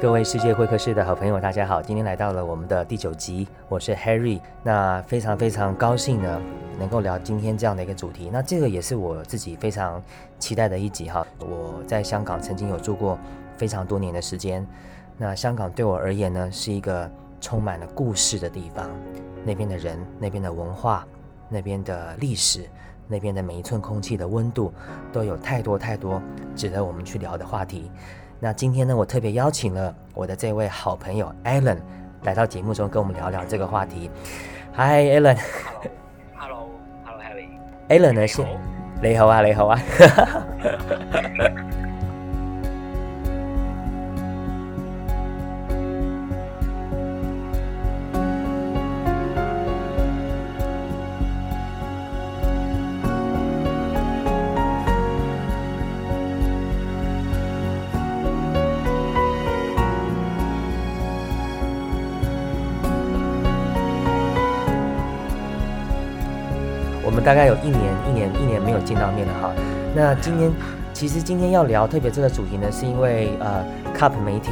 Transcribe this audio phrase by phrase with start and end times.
[0.00, 1.82] 各位世界会客室的好朋友，大家好！
[1.82, 4.40] 今天来到了我们的第九集，我是 Harry。
[4.62, 6.40] 那非常非常高兴呢，
[6.78, 8.30] 能够聊今天这样的一个主题。
[8.32, 10.00] 那这个也是我自己非常
[10.38, 11.26] 期待的一集哈。
[11.40, 13.18] 我在香港曾经有住过
[13.56, 14.64] 非常多年的时间。
[15.16, 18.88] 那香港对我而言呢，是一个充满了故事的地方。
[19.44, 21.04] 那边的人，那边的文化，
[21.48, 22.68] 那边的历史，
[23.08, 24.72] 那边的每一寸空气的温度，
[25.12, 26.22] 都有太多太多
[26.54, 27.90] 值得我们去聊的话题。
[28.40, 31.78] 那今天呢，我特别邀请了我的这位好朋友 Alan
[32.22, 34.08] 来到节目中，跟我们聊聊这个话题。
[34.74, 35.36] Hi Alan。
[36.36, 37.48] Hello，Hello，Harry。
[37.88, 38.26] Alan 呢？
[38.28, 38.46] 先，
[39.02, 39.80] 你好啊，你好啊。
[67.08, 69.50] 我们大概有一年、一年、一年没有见到面了哈。
[69.96, 70.52] 那今天
[70.92, 73.64] 其实今天要聊特别这个主题呢，是因为呃
[73.96, 74.50] ，Cup 媒体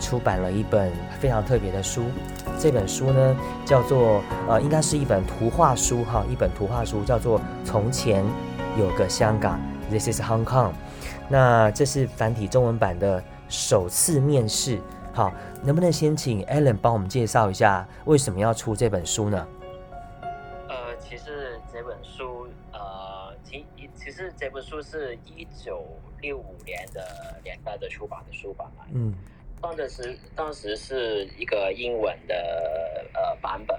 [0.00, 2.02] 出版了一本非常特别的书。
[2.58, 8.24] 这本书呢叫做呃，应该是一本图画书哈，一本图画书叫做《从前
[8.76, 10.72] 有个香港》，This is Hong Kong。
[11.28, 14.80] 那这是繁体中文版的首次面世。
[15.12, 19.46] 好，能不能先请 Alan 帮我们介绍一下为什么要出这本书呢？
[24.36, 25.86] 这本书是一九
[26.20, 28.84] 六五年的年代的出版的书版嘛？
[28.92, 29.14] 嗯，
[29.60, 33.78] 当时当时是一个英文的呃版本，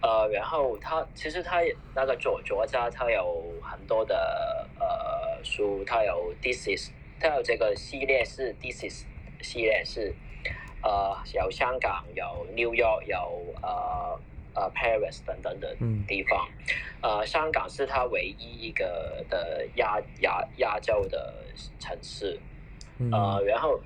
[0.00, 1.60] 呃，然后他其实他
[1.94, 6.90] 那个作作家他有很多的呃书，他有 This is，
[7.20, 9.04] 他有这个系列是 This is
[9.42, 10.14] 系列是
[10.82, 14.18] 呃有香港有 New York 有呃。
[14.58, 15.76] 呃，Paris 等等的
[16.08, 16.48] 地方，
[17.00, 21.32] 呃，香港是它唯一一个的亚亚亚洲的
[21.78, 22.38] 城市，
[23.12, 23.80] 呃，然后，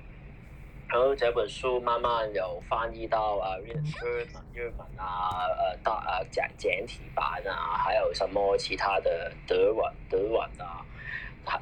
[0.87, 10.83] 然后这本书慢慢有翻译到呃日日本日本啊，呃大呃简简体版啊，还有什么其他的德文德文啊，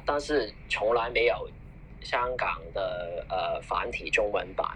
[0.06, 1.50] 但是从来没有
[2.00, 4.66] 香港的呃繁体中文版。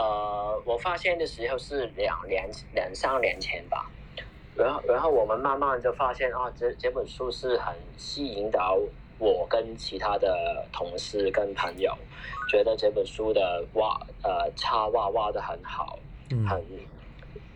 [0.00, 3.90] 呃，我发现的时候是两年两三年前吧，
[4.56, 8.78] 然后然后我们慢慢就发现啊，这这本书是很吸引到
[9.18, 11.94] 我跟其他的同事跟朋友，
[12.48, 15.98] 觉得这本书的画呃插画画的很好，
[16.48, 16.64] 很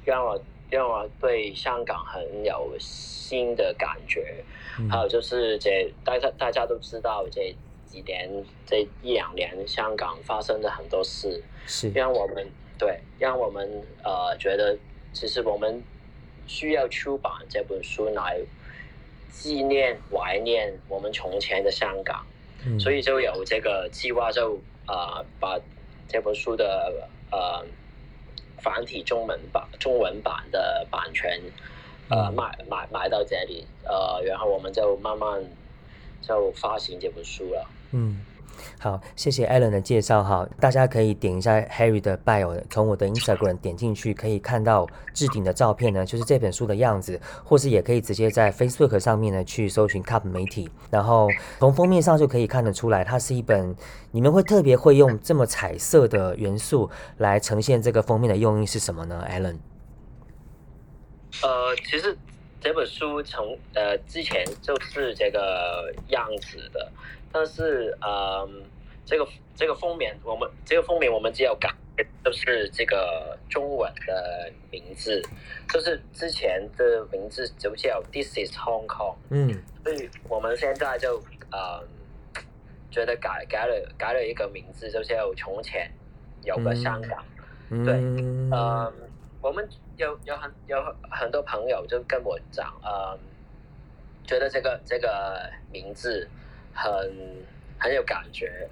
[0.04, 0.38] 让我
[0.68, 4.44] 让我对香港很有新的感觉，
[4.90, 7.56] 还有就是这大家大家都知道这。
[7.94, 8.28] 几年
[8.66, 11.88] 这一两年，香港发生的很多事，是。
[11.94, 12.44] 让我们
[12.76, 13.70] 对让我们
[14.02, 14.76] 呃觉得，
[15.12, 15.80] 其实我们
[16.44, 18.40] 需要出版这本书来
[19.30, 22.26] 纪念怀念我们从前的香港，
[22.80, 25.56] 所以就有这个计划，就呃把
[26.08, 27.64] 这本书的呃
[28.58, 31.40] 繁体中文版中文版的版权
[32.10, 35.40] 呃买买买到这里，呃，然后我们就慢慢
[36.20, 37.70] 就发行这本书了。
[37.96, 38.18] 嗯，
[38.80, 40.44] 好，谢谢 Alan 的介绍哈。
[40.58, 51.28] 大家可以点一下 Harry 的 bio，从我的 Instagram 点进去，可以看到置顶的照片呢，就是这本书的样子，或是也可以直接在 Facebook 上面呢去搜寻 Cup 媒体，然后
[51.60, 53.72] 从封面上就可以看得出来，它是一本
[54.10, 59.56] 你们会特别会用这么彩色的元素来呈现这个封面的用意是什么呢，Alan？
[61.44, 62.18] 呃，其实
[62.60, 66.90] 这本书从呃之前就是这个样子的。
[67.36, 68.62] 但是，嗯，
[69.04, 69.26] 这个
[69.56, 71.68] 这个封面，我们这个封面我们只有改，
[72.24, 75.20] 就是这个中文的名字，
[75.68, 79.16] 就是之前的名字就叫 This is Hong Kong。
[79.30, 81.20] 嗯，所以我们现在就，
[81.50, 81.84] 嗯，
[82.88, 85.90] 觉得改改了改了一个名字，就叫从前
[86.44, 87.24] 有个香港。
[87.84, 88.92] 对，嗯，
[89.42, 93.18] 我们有有很有很多朋友就跟我讲，嗯，
[94.24, 96.28] 觉得这个这个名字。
[96.74, 97.44] 很
[97.78, 98.68] 很有感觉，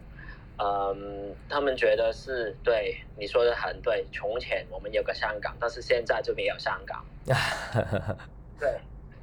[0.58, 4.04] 嗯，他们觉得是对你说的很对。
[4.12, 7.04] 从前我们有个香港，但是现在就没有香港。
[8.58, 8.80] 对，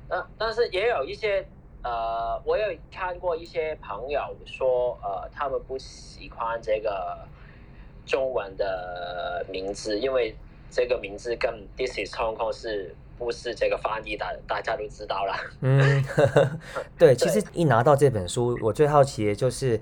[0.08, 1.46] 呃，但是也有一些
[1.84, 7.28] 呃，我有看过一些朋友说，呃，他们不喜欢这个
[8.06, 10.36] 中文的名字，因为
[10.72, 12.96] 这个名字跟 This is Hong Kong 是。
[13.20, 15.36] 不是这个翻译的，大家都知道了。
[15.60, 16.04] 嗯，
[16.98, 19.80] 对，其实一拿到这本书，我最好奇的就是，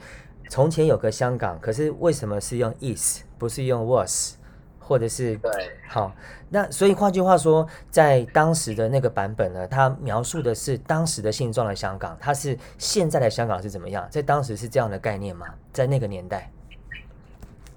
[0.50, 4.36] 从前有个香港，可是为什么是用 is 不是用 was，
[4.80, 5.52] 或者是对，
[5.88, 6.12] 好。
[6.50, 14.08] 那所以换句话说，在当时的那个版本呢，它描述的是当时的现状的香港，它是现在的香港是怎么样？
[14.10, 15.46] 在当时是这样的概念吗？
[15.72, 16.52] 在那个年代？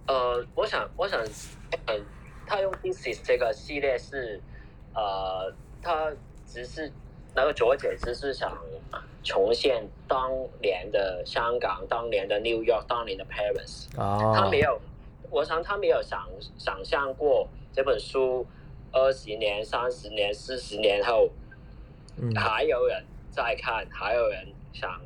[0.07, 1.21] 呃，我想，我想，
[1.87, 2.05] 嗯，
[2.47, 4.41] 他用 This is 这个系列是，
[4.95, 5.53] 呃，
[5.83, 6.11] 他
[6.47, 6.91] 只是
[7.35, 8.57] 那个卓姐只是想
[9.23, 13.87] 重现当年的香港、当年的 New York、当年的 Paris。
[13.97, 14.81] 哦，他没有，
[15.31, 16.27] 我想他没有想
[16.59, 18.47] 想象过这本书
[18.93, 21.31] 二十年、三十年、四十年后，
[22.17, 25.01] 嗯还有人在看，还有人想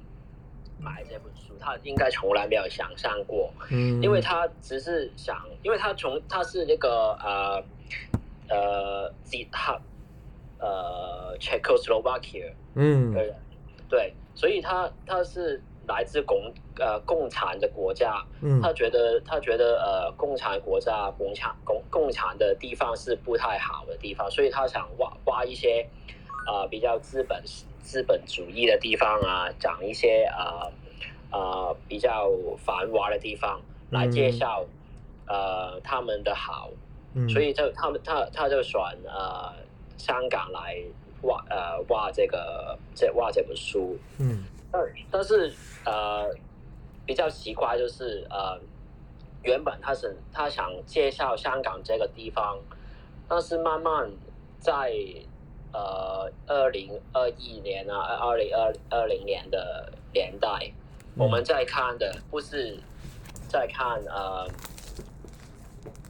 [0.80, 3.52] 买这本书，他应该从来没有想象过。
[3.70, 7.62] 嗯，因为他只是想，因为他从他是那个呃
[8.48, 9.80] 呃捷克
[10.58, 13.12] 呃 Czechoslovakia 嗯。
[13.12, 13.34] 的人，
[13.88, 18.60] 对，所以他他是来自共呃共产的国家，嗯。
[18.62, 25.86] 他觉得他觉得呃共产国家共产共共产的地方是不太好的地方，所以他想挖挖一些
[26.46, 27.42] 呃比较资本
[27.80, 30.72] 资本主义的地方啊，讲一些呃
[31.30, 34.64] 呃比较繁华的地方来介绍、
[35.26, 36.70] 呃他们的好，
[37.14, 39.52] 嗯，所以就他们他他就选呃
[39.96, 40.76] 香港来
[41.22, 44.44] 挖呃挖这个这挖这本书，嗯。
[44.72, 46.28] 但但是呃，
[47.06, 48.58] 比较奇怪就是呃，
[49.44, 52.58] 原本他是他想介绍香港这个地方，
[53.28, 54.10] 但是慢慢
[54.58, 54.92] 在
[55.72, 60.72] 呃二零二一年啊，二零二二零年的年代，
[61.16, 62.76] 我们在看的不是
[63.48, 64.48] 在看呃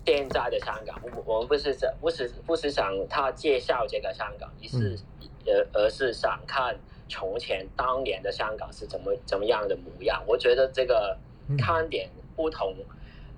[0.06, 4.98] 现在的香港，我我们不是想不是不是想他介绍这个香港，而是
[5.46, 6.76] 而而是想看
[7.08, 10.22] 从前当年的香港是怎么怎么样的模样。
[10.26, 11.16] 我觉得这个
[11.48, 12.74] 嗯看点不同，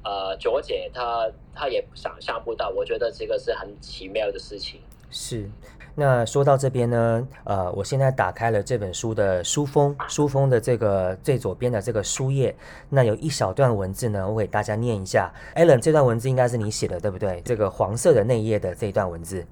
[0.06, 4.80] 呃，卓姐她她也想象不到，我觉得这个是很奇妙的事情。
[5.10, 5.50] 是。
[5.98, 12.54] 那说到这边呢，呃，我现在打开了这本书的书封，书封的这个最左边的这个书页，
[12.90, 15.32] 那有一小段文字呢，我给大家念一下。
[15.54, 17.40] Alan，这段文字应该是你写的，对不对？
[17.46, 19.44] 这个黄色的内页的这一段文字。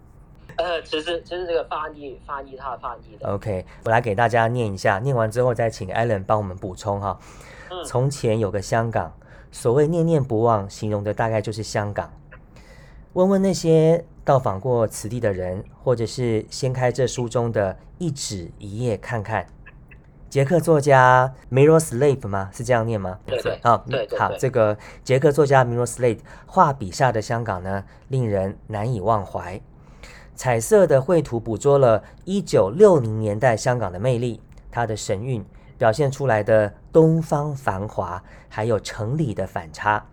[0.57, 7.19] 呃，其实其实这个翻译翻译他翻译的，OK，我来给大家念一下，念完之后再请 Alan 帮我们补充哈。
[7.71, 9.13] 嗯从前有个香港，
[9.55, 12.13] 所谓念念不忘，形容的大概就是香港。
[13.13, 19.47] 问问那些到访过此地的人，或者是掀开这书中的一纸一页看看。
[20.29, 22.51] 捷克作家 Miroslav 吗？
[22.53, 23.21] 是这样念吗？
[23.25, 29.61] 对对好，好，对对对这个捷克作家 Miroslav 画笔下的香港呢，令人难以忘怀。
[30.35, 34.41] 彩色的绘图捕捉了1960年代香港的魅力，
[34.73, 35.45] 它的神韵
[35.79, 40.07] 表现出来的东方繁华，还有城里的反差。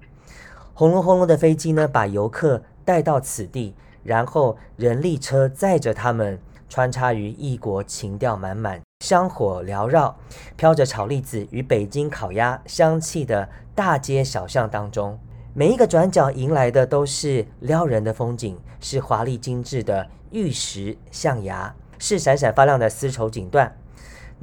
[0.73, 10.17] 轰隆轰隆的飞机呢，把游客带到此地，然后人力车载着他们，穿插于异国情调满满、香火缭绕、
[10.55, 15.19] 飘着炒栗子与北京烤鸭香气的大街小巷当中。
[15.53, 23.69] 每一个转角迎来的都是撩人的风景，是华丽精致的玉石象牙，是闪闪发亮的丝绸锦缎。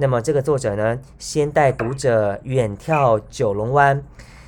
[0.01, 4.01] 那么这个作者呢，先带读者远眺九龙湾，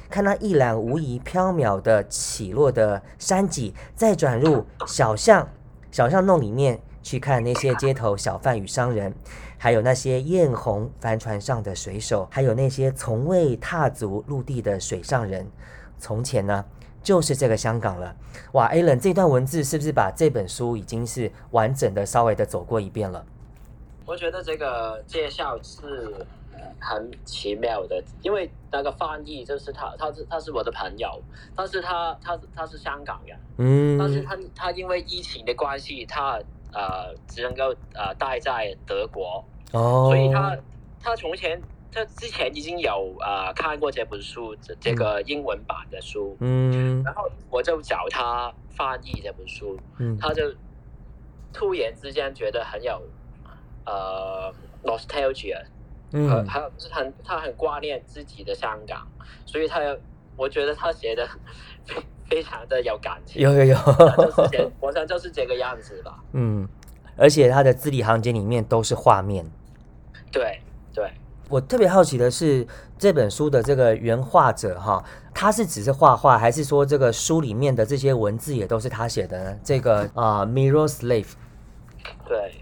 [0.09, 5.45] 看那一览无遗、缥缈的起落的山脊，再转入小巷
[5.91, 9.13] 小巷弄里面去看那些街头小贩与商人，
[9.57, 15.45] 还有那些艳红帆船上的水手，还有那些从未踏足陆地的水上人。
[15.99, 16.63] 从前呢，
[17.03, 18.15] 就是这个香港了。
[18.53, 23.25] 哇，Alan 这段文字是不是把这本书已经是完整的稍微的走过一遍了？
[24.05, 26.25] 我觉得这个介绍是
[26.79, 31.21] 很奇妙的，因为那个翻译就是他，他是他是我的朋友，
[31.55, 36.39] 但是他他他是香港人，嗯，但是他他因为疫情的关系，他
[36.73, 40.57] 呃只能够呃待在德国，哦，所以他
[40.99, 47.03] 他从前他之前已经有呃看过这本书，这这个英文版的书，嗯。
[47.03, 50.17] 然后我就找他翻译这本书，嗯。
[50.17, 50.53] 他就
[51.53, 53.01] 突然之间觉得很有
[53.85, 55.61] 呃 nostalgia，
[56.11, 59.07] 嗯呃，还有就是很他很挂念自己的香港，
[59.45, 59.97] 所以他有
[60.35, 61.27] 我觉得他写的
[61.85, 61.95] 非
[62.29, 63.75] 非常的有感情，有有有，
[64.17, 66.67] 就是这我想就是这个样子吧， 嗯，
[67.17, 69.45] 而且他的字里行间里面都是画面。
[70.31, 70.61] 对
[70.93, 71.11] 对。
[71.49, 72.65] 我特别好奇的是，
[72.97, 79.59] 这本书的这个原画者哈，他是只是画画，还是说这个书里面的这些文字也都是他写的呢？
[79.61, 81.35] 这个啊、，Mirror s l a v e
[82.25, 82.60] 对，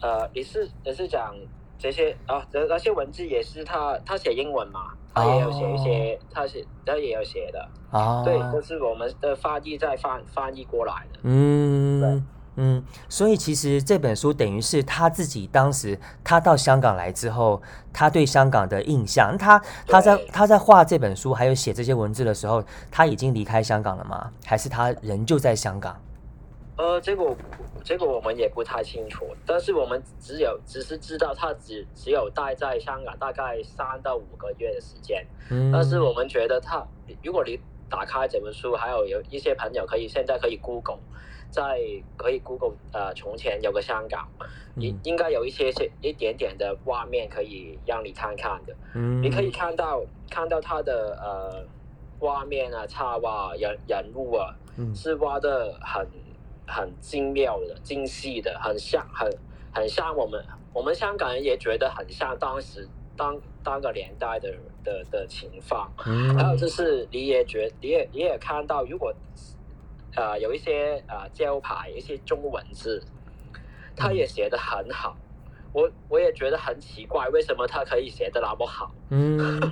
[0.00, 1.34] 呃，也是也是讲
[1.78, 7.68] 这些啊，这那些文字也是他他写英文嘛，他也有写一些，他写他也有写的。
[7.90, 11.20] 啊，对，就是我们的翻译再翻翻译过来的。
[11.22, 12.26] 嗯
[12.60, 17.62] 嗯，所以其实这本书等于是他自己当时他到香港来之后，
[17.92, 19.38] 他对香港的印象。
[19.38, 24.30] 他他在他在画这本书还有写这些文字的时候，他已经离开香港了吗？
[24.44, 25.96] 还是他仍旧在香港？
[26.78, 27.36] 呃，这个
[27.82, 35.26] 这个我们也不太清楚，但是我们只有只是知道他只只有待在香港大概三到五个月的时间。
[35.50, 36.86] 嗯，但是我们觉得他，
[37.22, 37.58] 如果你
[37.90, 41.00] 打开这本书，还有有一些朋友可以现在可以 Google，
[41.50, 41.80] 在
[42.16, 44.28] 可以 Google 呃，从前有个香港，
[44.76, 48.76] 应嗯应该有一些些一点点的画面可以让你看看的。
[48.94, 51.64] 嗯，你可以看到看到他的呃
[52.20, 56.06] 画面啊、插画、人人物啊，嗯是画的很
[56.68, 59.28] 很精妙的、精细的，很像很
[59.72, 65.90] 很像我们我们香港人也觉得很像当时当当个年代的的的情况。
[66.06, 69.12] 嗯，还有就是你也觉你也你也看到，如果
[70.14, 73.02] 呃有一些呃招牌一些中文字，
[73.96, 75.16] 他也写的很好。
[75.72, 78.90] 我我也觉得很奇怪，为什么他可以写的那么好？
[79.10, 79.38] 嗯，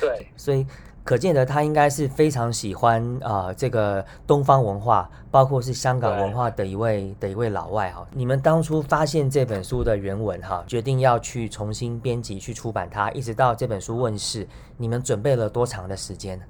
[0.00, 0.66] 对， 所以
[1.10, 8.06] 可见得他应该是非常喜欢啊、呃这个东方文化，包括是香港文化的一位的一位老外哈。
[8.12, 16.44] 你们当初发现这本书的原文哈，决定要去重新编辑去出版它，一直到这本书问世，你们准备了多长的时间呢？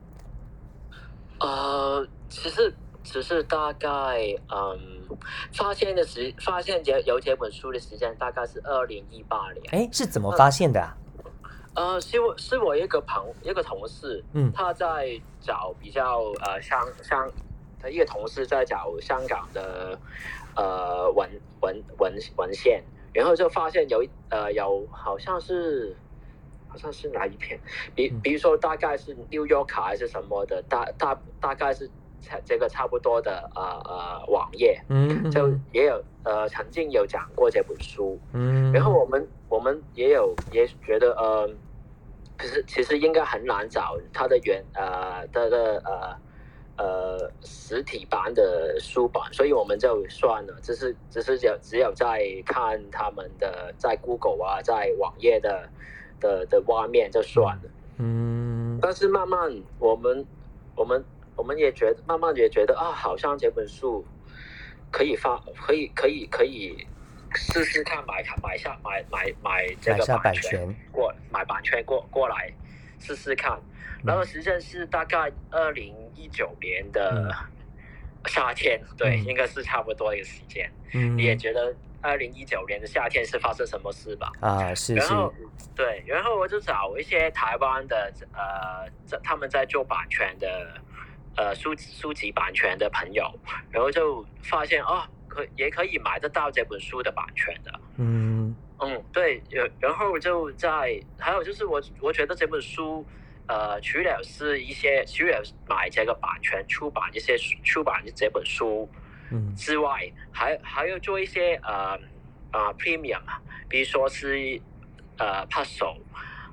[1.38, 3.88] 呃，其实只是大概
[4.52, 4.78] 嗯，
[5.54, 9.64] 发现的时发现这有这本书的时间大概是二零一八年。
[9.70, 10.94] 哎，是怎么发现的啊？
[11.80, 14.52] 呃，是我是我一个朋一个同事，嗯。
[14.52, 17.26] 他在找比较呃香香，
[17.80, 19.98] 他一个同事在找香港的
[20.54, 21.26] 呃文
[21.62, 22.84] 文文文献，
[23.14, 25.96] 然后就发现有一呃有好像是
[26.68, 27.58] 好像是哪一篇，
[27.94, 28.20] 比嗯。
[28.20, 31.88] 比如说大概是 New York 还是什么的，大大大概是
[32.20, 41.50] 差这个差不多的呃呃网页，嗯，就也有呃曾经有讲过这本书，嗯，然后我们我们也有也觉得呃，
[42.40, 55.68] 其实其实应该很难找它的原呃它的呃呃实体版的书版，所以我们就算了，只是只是只只有在看他们的在 Google 啊，在网页的
[56.18, 57.62] 的的画面就算了。
[57.98, 60.26] 嗯但是慢慢我们
[60.74, 61.04] 我们
[61.36, 64.02] 我们也觉得慢慢也觉得啊，好像这本书
[64.90, 66.86] 可以发可以可以可以
[67.34, 72.52] 试试看买买下买买买这个版权权，过买版权过过来
[72.98, 73.58] 试试看。
[74.02, 77.30] 然后时间是大概二零一九年的
[78.26, 80.70] 夏天，对，嗯应该是差不多一个时间。
[80.94, 84.32] 嗯，你也觉得二零一九年的夏天是发生什么事吧？
[84.40, 85.32] 啊，是是，然后
[85.76, 90.80] 对，然后我就找一些台湾的呃，在他们在做版权的
[91.36, 93.30] 呃书书籍版权的朋友，
[93.70, 97.80] 然后就发现哦，可也可以买得到这本书的版权的。
[97.96, 103.06] 嗯嗯，对，然然后就在还有就是我我觉得这本书。
[103.52, 108.88] 呃，除了是一些除了买这个版权出版一些出版这本书
[109.32, 111.98] 嗯之外，还还要做一些呃
[112.52, 113.20] 啊 premium，
[113.68, 114.60] 比如说是
[115.18, 115.96] 呃 puzzle，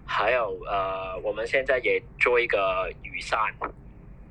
[0.08, 3.40] 还有呃我们现在也做一个雨伞，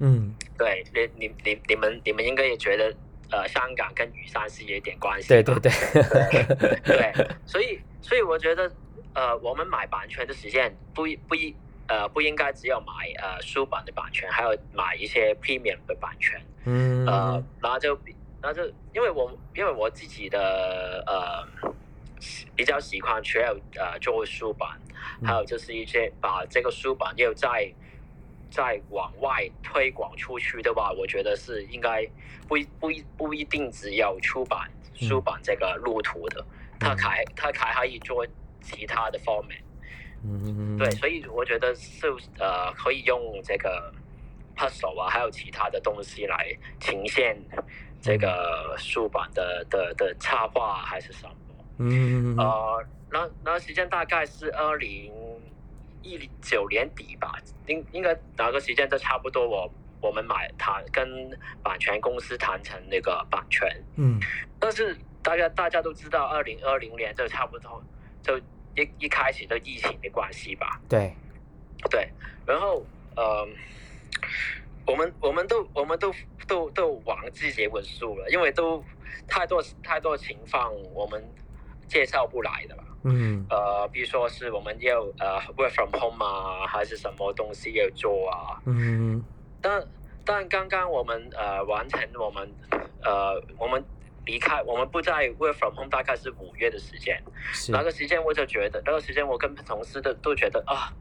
[0.01, 2.93] 嗯，对你你你你们你们应该也觉得
[3.31, 6.81] 呃香港跟雨伞是有一点关系，对对对，对
[7.15, 8.71] 对，所以所以我觉得
[9.15, 11.55] 呃我们买版权的时间不一不一
[11.89, 12.93] 呃不应该只有买
[13.23, 16.41] 呃书版的版权，还有买一些 premium 的版权。
[16.65, 21.71] 嗯呃，然后就比，然后就因为我因为我自己的呃
[22.57, 24.69] 比较喜欢除了呃做书版，
[25.25, 27.73] 还有就是一些把这个书版又再
[28.57, 32.09] 再往外推广出去的话，我觉得是应该
[32.49, 36.43] 不一不一不一定只有出版书版这个路途的，
[36.81, 38.27] 它还它还可以做
[38.63, 39.63] 其他的方面。
[40.25, 42.07] 嗯对，所以我觉得是
[42.39, 43.93] 呃可以用这个
[44.57, 47.37] puzzle 啊，还有其他的东西来呈现
[48.01, 51.35] 这个书版的的的插画还是什么。
[51.81, 52.35] 嗯。
[52.39, 55.13] 呃，那那时间大概是二零
[56.07, 57.35] 一九年底吧，
[57.67, 59.71] 应应该哪个时间都差不多我。
[60.03, 61.09] 我们买谈跟
[61.63, 64.21] 版权公司谈成那个版权，嗯
[64.61, 67.83] 但是大家大家都知道，二零二零年就差不多
[68.23, 68.39] 就
[68.77, 71.13] 一一开始就疫情的关系吧，对，
[71.91, 72.09] 对，
[72.47, 72.85] 然后
[73.17, 73.49] 呃，
[74.87, 76.15] 我们我们都我们都
[76.47, 78.85] 都都忘记这本书了，因为都
[79.27, 81.27] 太多太多情况，我们
[81.89, 82.85] 介绍不来的吧。
[83.05, 88.61] 嗯呃，比如说是我们要呃 work from home 啊，还是什么东西要做啊？
[88.67, 89.23] 嗯
[89.61, 89.83] 但
[90.25, 92.53] 但刚刚我们呃完成我们
[93.03, 93.85] 呃我们
[94.25, 97.23] 离开，我们不在 work from home，大概是五月的时间。
[97.53, 100.93] 是那个时间我就觉得，那个时间我跟同事的都觉得啊，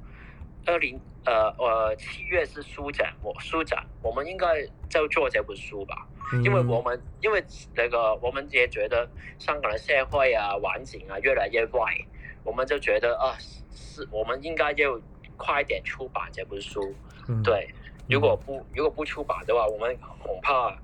[0.65, 4.47] 二零呃呃七月是书展，我书展，我们应该
[4.89, 6.07] 就做这本书吧。
[6.43, 7.43] 因为我们因为
[7.75, 9.07] 那个我们也觉得
[9.37, 11.95] 香港的社会啊环境啊越来越坏，
[12.43, 13.37] 我们就觉得啊
[13.71, 14.99] 是我们应该要
[15.37, 16.81] 快点出版这本书。
[17.27, 17.69] 嗯对，
[18.09, 20.75] 如果不如果不出版的话，我们恐怕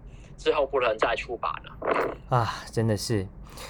[0.41, 2.37] 之后不能再出版了。
[2.37, 3.27] 啊，真的是。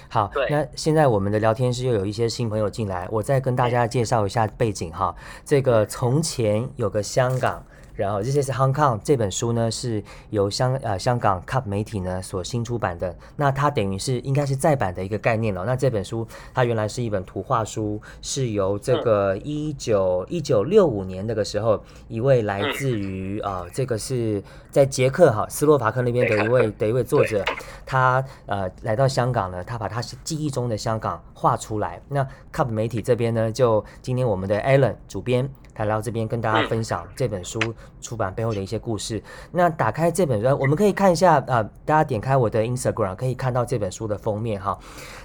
[0.07, 5.13] 好，那现在我们的聊天室又有一些新朋友进来，我再跟大家介绍一下背景哈。
[5.43, 7.61] 这个从前有个香港，
[7.95, 15.65] 然后这些是 Hong Kong 这本书呢是由香呃香港 Cup 媒体呢所新出版的，那它等于是应该是再版的一个概念了。
[15.65, 27.43] 那这本书它原来是一本图画书，是由这个一九一九六五年那个时候一位来自于啊、呃这个是在捷克哈斯洛伐克那边的一位的一位作者，
[27.85, 32.01] 他呃来到香港呢，他把他是记忆中的香港画出来。
[32.09, 35.49] 那 Cup 媒体这边呢，就今天我们的 Alan 主编。
[35.81, 37.59] 他来到这边跟大家分享这本书
[37.99, 39.21] 出版背后的一些故事。
[39.51, 44.77] 那打开这本书，我们可以看一下啊、呃大家点开我的 Instagram 可以看到这本书的封面哈。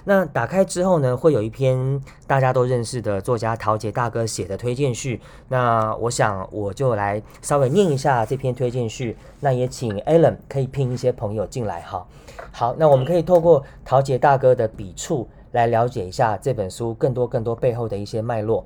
[0.03, 5.21] 那打开之后呢，会有一篇大家都认识的作家陶杰大哥写的推荐序。
[5.47, 9.15] 那我想我就来稍微念一下这篇推荐序。
[9.39, 12.05] 那也请 Alan 可以拼一些朋友进来哈。
[12.51, 18.65] 好，那我们可以透过陶杰大哥的笔触来了解一下这本书更多更多背后的一些脉络。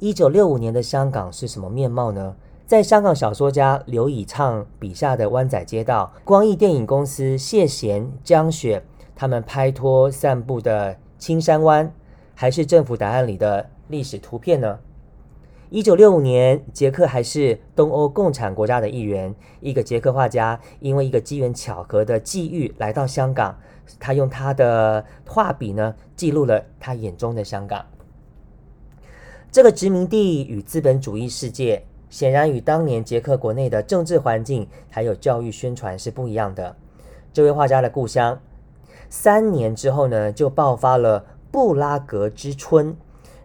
[0.00, 2.36] 一九六五年的香港是什么面貌呢？
[2.68, 8.84] 在香港小说家刘以畅笔下的湾仔街道，光艺电影公司谢贤、江雪
[9.16, 11.92] 他们拍拖散步的青山湾，
[12.36, 14.78] 还是政府档案里的历史图片呢？
[15.68, 19.34] 一九六五年，捷克还是东欧共产国家的一员。
[19.58, 23.58] 一个捷克画家因为一个机缘巧合的际遇来到香港，
[23.98, 27.84] 他用他的画笔呢，记录了他眼中的香港。
[29.50, 36.76] 这个殖民地与资本主义世界，显然与当年捷克国内的政治环境还有教育宣传是不一样的。
[37.32, 38.38] 这位画家的故乡，
[39.08, 42.94] 三年之后呢，就爆发了布拉格之春，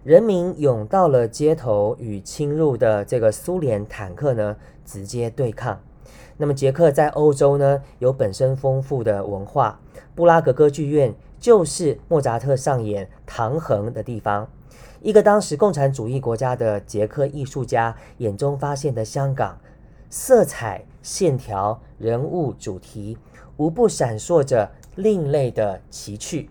[0.04, 5.80] 人民涌到了街头，与侵入的这个苏联坦克呢直接对抗。
[6.36, 9.80] 那么捷克在欧洲呢有本身丰富的文化，
[10.14, 14.50] 布拉格歌剧院就是莫扎特上演《唐璜》的地方。
[15.04, 19.60] 一个当时共产主义国家的捷克艺术家眼中发现的香港，
[20.10, 23.18] 色彩、线条、人物、主题，
[23.58, 26.50] 无不闪烁着另类的奇趣。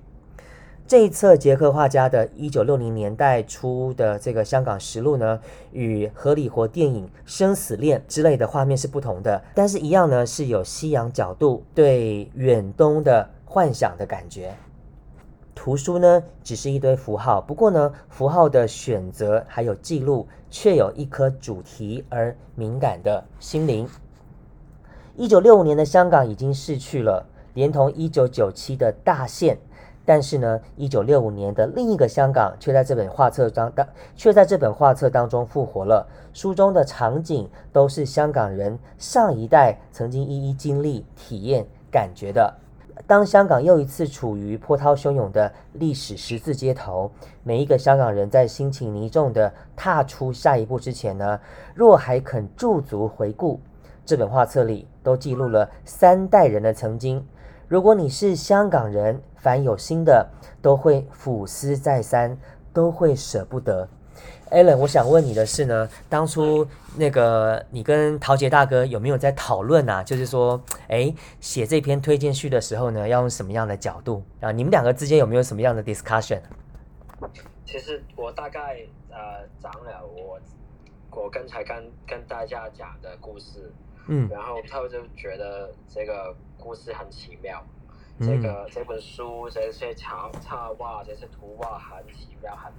[0.87, 5.41] 这一册捷克画家的1960年代初的这个香港实录呢，
[5.73, 14.55] 与合理活电影《生死恋》之类的画面是不同的，但是一样呢是有西洋角度对远东的幻想的感觉。
[15.55, 23.89] 图书呢只是一堆符号，不过呢，符号的选择还有记录，却有一颗主题而敏感的心灵。
[25.15, 29.59] 一九六五年的香港已经逝去了，连同一九九七的大限。
[30.05, 33.87] 但是呢，一九六五年的另一个香港却在这本画册当当，
[34.17, 36.09] 却在这本画册当中复活了。
[36.33, 42.62] 书中的场景都是香港人上一代曾经一一经历、体验、感觉的。
[43.13, 51.39] 当香港又一次处于波涛汹涌的历史十字街头，每一个香港人在心情凝重的踏出下一步之前呢，
[51.75, 53.61] 若还肯驻足回顾，
[54.07, 57.23] 这本画册里都记录了三代人的曾经。
[57.69, 60.27] 如果你是香港人，凡有心的
[60.63, 62.39] 都会俯思再三，
[62.73, 63.87] 都会舍不得。
[64.51, 70.03] Alan，我想问你的是呢，当初那个你跟陶杰大哥有没有在讨论啊？
[70.03, 74.53] 就是说，哎，写这篇推荐序的时候呢，要用什么样的角度啊？
[74.53, 76.41] 你们两个之间有没有什么样的 discussion？
[77.65, 80.39] 其实我大概呃讲了我
[81.11, 83.73] 我刚才跟跟大家讲的故事，
[84.09, 87.65] 嗯然后他就觉得这个故事很奇妙，
[88.19, 92.71] 嗯这个这本书这些插插画这些图画很奇妙，很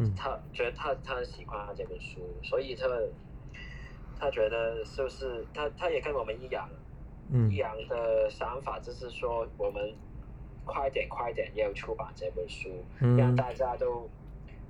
[0.00, 0.12] 嗯。
[0.16, 2.88] 他觉得他他很喜欢这本书，所以他
[4.18, 6.68] 他觉得是不是他他也跟我们一样
[7.30, 7.50] 嗯。
[7.50, 9.94] 一样的想法，就是说我们
[10.64, 14.08] 快点快点要出版这本书，让嗯大家都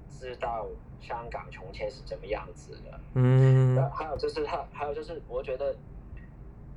[0.09, 0.67] 知道
[1.01, 3.01] 香港从前是怎么样子的。
[3.15, 3.77] 嗯。
[3.93, 5.75] 还有就是他，还有就是，我觉得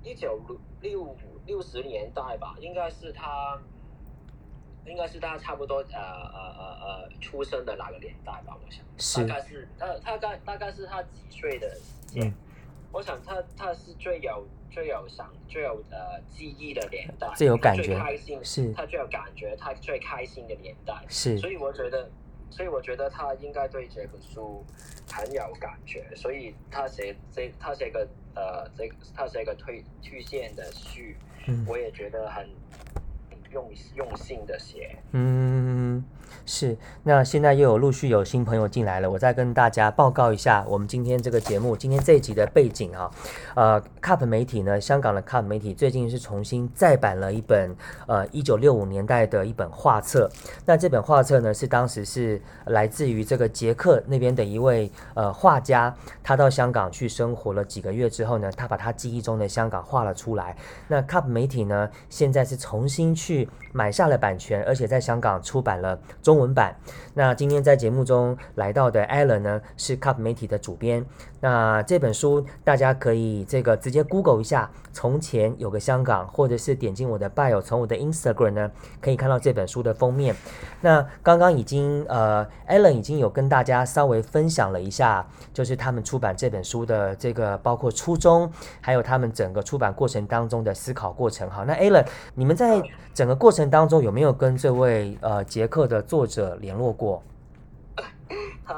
[0.02, 0.40] 一九
[0.82, 3.60] 六六十年代吧，应该是他
[4.86, 12.28] 应该是大家差不多呃呃呃呃出生的那个年代吧，我想大概是他他概大概是他几岁的时间。
[12.28, 12.34] 嗯
[12.94, 20.94] 我想他他是最有最有想最有呃记忆的年代，最有感觉，最开心是他最有感觉，他最开心的年代。
[21.10, 22.08] 是所以我觉得，
[22.52, 24.64] 所以我觉得他应该对这本书
[25.12, 31.18] 很有感觉，所以他写这他写个呃这个他写个推推荐的序，
[31.48, 32.48] 嗯我也觉得很
[33.54, 34.98] 用用性的写。
[35.12, 36.04] 嗯，
[36.46, 36.76] 是。
[37.04, 43.12] 那现在又有陆续有新朋友进来了，我再跟大家报告一下我们今天这个节目，今天这一集的背景啊，
[43.56, 47.76] 呃，Cup 媒体呢，香港的 Cup 媒体最近是重新再版了一本
[48.08, 50.30] 呃一九六五年代的一本画册。
[50.66, 60.56] 那这本画册呢，是当时是来自于这个捷克那边的一位呃画家，他到香港去生活了几个月之后呢，他把他记忆中的香港画了出来。
[60.88, 66.76] 那 Cup 媒体呢，现在是重新去买下了版权，而且在香港出版了中文版。
[67.14, 71.06] 那今天在节目中来到的 Alan 呢，是 Cup 媒体的主编。
[71.44, 80.34] 那这本书大家可以这个直接 Google 一下，从前有个香港，或者是点进我的 bio，从我的 Instagram 呢可以看到这本书的封面。
[80.80, 91.50] 那刚刚已经呃，Alan 已经有跟大家稍微分享了一下，就是他们出版这本书的这个包括初衷，还有他们整个出版过程当中的思考过程。
[91.50, 92.82] 好，那 Alan，你们在
[93.14, 97.22] 整个过程当中有没有跟这位呃捷克的作者联络过？
[98.66, 98.76] 他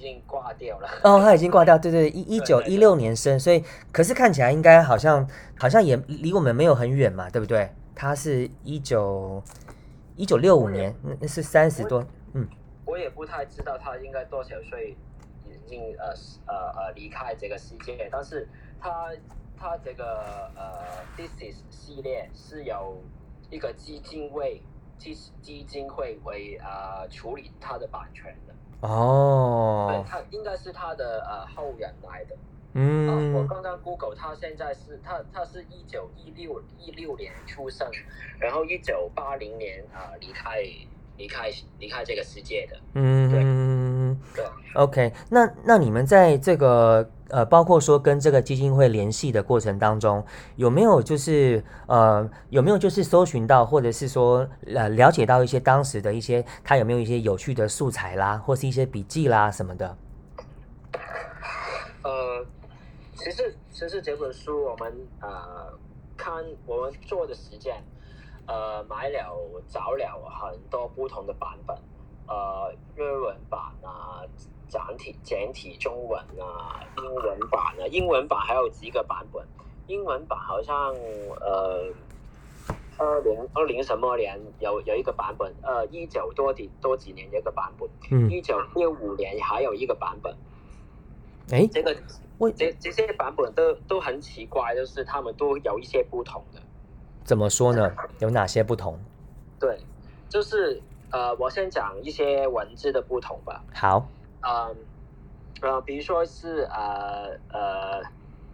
[0.00, 0.88] 经已经挂掉了。
[1.02, 7.70] 哦，他已经挂掉，对对，一一九一六年生，所以可是看起来应该好像好像也离我们没有很远嘛，对不对？
[7.94, 9.42] 他是一九
[10.16, 12.48] 一九六五年，那那是三十多，嗯，
[12.86, 14.96] 我也不太知道他应该多少岁
[15.44, 16.14] 已经呃
[16.46, 18.48] 呃呃离开这个世界，但是
[18.80, 19.08] 他
[19.58, 20.82] 他这个呃
[21.16, 23.02] This is 系列是有
[23.50, 24.62] 一个基金会
[25.00, 32.36] 基基金会为呃处理他的版权的，对，哦，他应该是他的呃后人来的。
[32.72, 37.90] 啊，我嗯，刚刚 Google 他现在是他他是一九一六一六年出生，
[38.38, 40.62] 然后一九八零年啊、呃离开
[41.16, 43.28] 离开离开这个世界的，嗯。
[43.32, 44.44] 对。
[44.74, 50.24] ，OK，那那你们在这个呃，包括说跟这个基金会联系的过程当中，
[50.56, 59.96] 有没有就是呃，有没有就是搜寻到，或者是说呃，了解到一些当时的一些他有没有一些有趣的素材啦，或是一些笔记啦什么的？
[62.02, 62.44] 呃，
[63.14, 65.72] 其实其实这本书我们呃
[66.16, 67.76] 看我们做的时间，
[68.46, 69.36] 呃买了
[69.68, 71.76] 找了很多不同的版本，
[72.26, 74.24] 呃日文版啊、
[74.70, 79.44] 简体简体中文啊、英文版啊，英文版还有几个版本，
[79.88, 80.94] 英文版好像
[81.40, 81.92] 呃。
[83.02, 90.36] 二零二零什么年有有一个版本，呃，一九多几多几年有一个版本，嗯，一九六五年还有一个版本，
[91.48, 91.96] 诶，这个
[92.36, 96.60] 为这这些版本都都很奇怪，就是他们都有一些不同的。
[97.24, 97.90] 怎么说呢？
[98.18, 98.98] 有哪些不同？
[99.58, 99.78] 对，
[100.28, 100.78] 就是
[101.10, 103.64] 呃，我先讲一些文字的不同吧。
[103.72, 104.06] 好，
[104.40, 104.86] 嗯
[105.62, 108.02] 呃，比如说是呃呃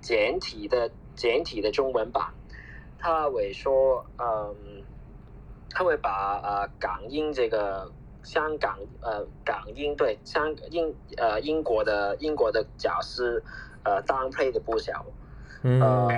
[0.01, 2.35] 简体的简体的中文版，
[2.99, 4.85] 他会说嗯，
[5.71, 7.93] 他会把呃港英这个
[8.25, 13.45] 香港呃港英对香英呃英国的英国的假释
[13.85, 15.07] 呃 downplay 的不小。
[15.63, 16.09] 嗯呃，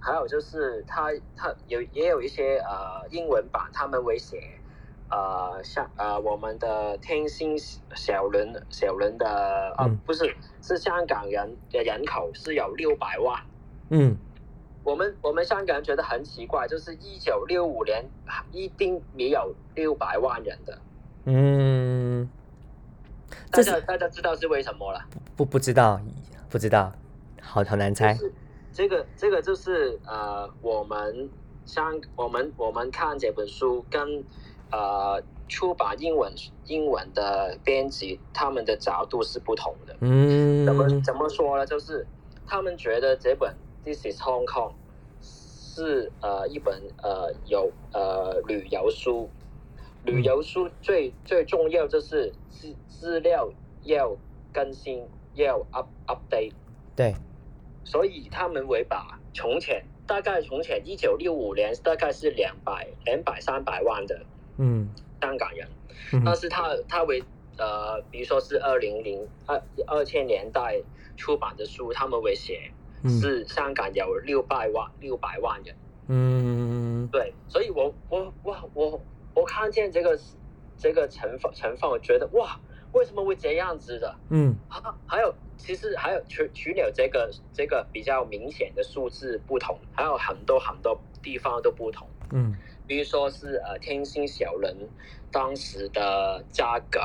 [0.00, 4.61] 还有就是他他有也有一些呃英文版，他们会写
[5.12, 7.56] 呃像呃我们的天星
[7.94, 9.28] 小轮小轮的
[9.76, 13.38] 啊、嗯不是是香港人的人口是有六百万。
[13.90, 14.16] 嗯
[14.82, 18.04] 我们我们香港人觉得很奇怪，就是一九六五年
[18.50, 20.78] 一定没有六百万人的，
[21.26, 22.28] 嗯，
[23.50, 25.00] 大家大家知道是为什么了？
[25.36, 26.00] 不不知道，
[26.48, 26.92] 不知道，
[27.40, 28.20] 好好难猜就。
[28.20, 28.32] 是
[28.72, 31.30] 这个这个就是呃，我们
[31.64, 34.24] 香我们我们看这本书跟
[34.72, 36.32] 呃出版英文
[36.66, 39.96] 英文的编辑他们的角度是不同的。
[40.00, 41.66] 嗯怎么嗯怎么说呢？
[41.66, 42.06] 就是
[42.46, 43.54] 他们觉得这本
[43.84, 44.72] 《This Is Hong Kong》
[45.20, 49.30] 是呃一本呃有呃旅游书，
[50.04, 53.50] 旅游书最最重要就是资资料
[53.84, 54.16] 要
[54.52, 56.52] 更新，要 up update。
[56.94, 57.14] 对，
[57.84, 64.20] 所以他们会把从前大概从前一九六五年大概是两百两百三百万的
[64.62, 64.88] 嗯。
[65.20, 65.68] 香港人，
[66.12, 67.22] 嗯但是他他为
[67.58, 70.80] 呃，比如说是二零零二二千年代
[71.16, 72.72] 出版的书，他们会写
[73.02, 73.20] 嗯。
[73.20, 75.74] 是香港有六百万六百万人，
[76.08, 77.08] 嗯。
[77.12, 79.00] 对，所以我我我我我
[79.34, 80.18] 我看见这个
[80.78, 82.58] 这个成分成分，我觉得哇，
[82.92, 84.16] 为什么会这样子的？
[84.30, 84.56] 嗯。
[84.68, 92.08] 啊，还有其实还有除除了这个这个比较明显的数字不同，还有很多很多地方都不同。
[92.32, 94.76] 嗯比如说是呃天星小人
[95.30, 97.00] 当时的价格，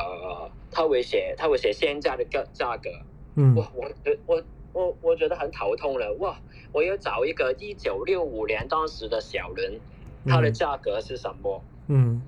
[0.71, 2.89] 他会写他会写现在的价价格，
[3.35, 3.55] 嗯。
[3.55, 6.39] 哇，我觉我我我觉得很头痛了，哇，
[6.71, 9.79] 我要找一个一九六五年当时的小人，
[10.25, 11.63] 它的价格是什么？
[11.87, 12.27] 嗯。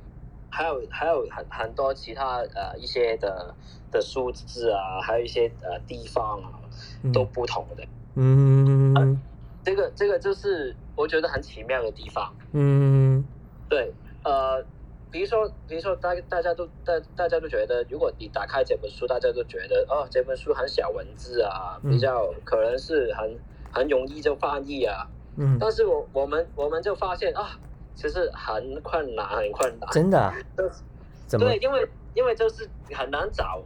[0.52, 3.56] 还有还有很很多其他呃一些的
[3.92, 6.60] 的数字啊，还有一些呃地方啊
[7.04, 7.12] 嗯。
[7.12, 9.22] 都不同的，嗯。
[9.62, 12.34] 这个这个就是我觉得很奇妙的地方。
[12.54, 13.24] 嗯
[13.70, 14.64] 对，呃，
[15.12, 23.40] 比如说，比如说，大大家都大大家都觉得，如果你打开这本书，大家都觉得哦，这本书很小文字啊，嗯比较可能是很
[23.72, 25.08] 很容易就翻译啊。
[25.38, 27.52] 嗯，但是我我们我们就发现啊，
[27.96, 29.90] 其实很困难，很困难。
[29.92, 30.82] 真的啊 就是
[31.28, 33.62] 怎么对，因为因为就是很难找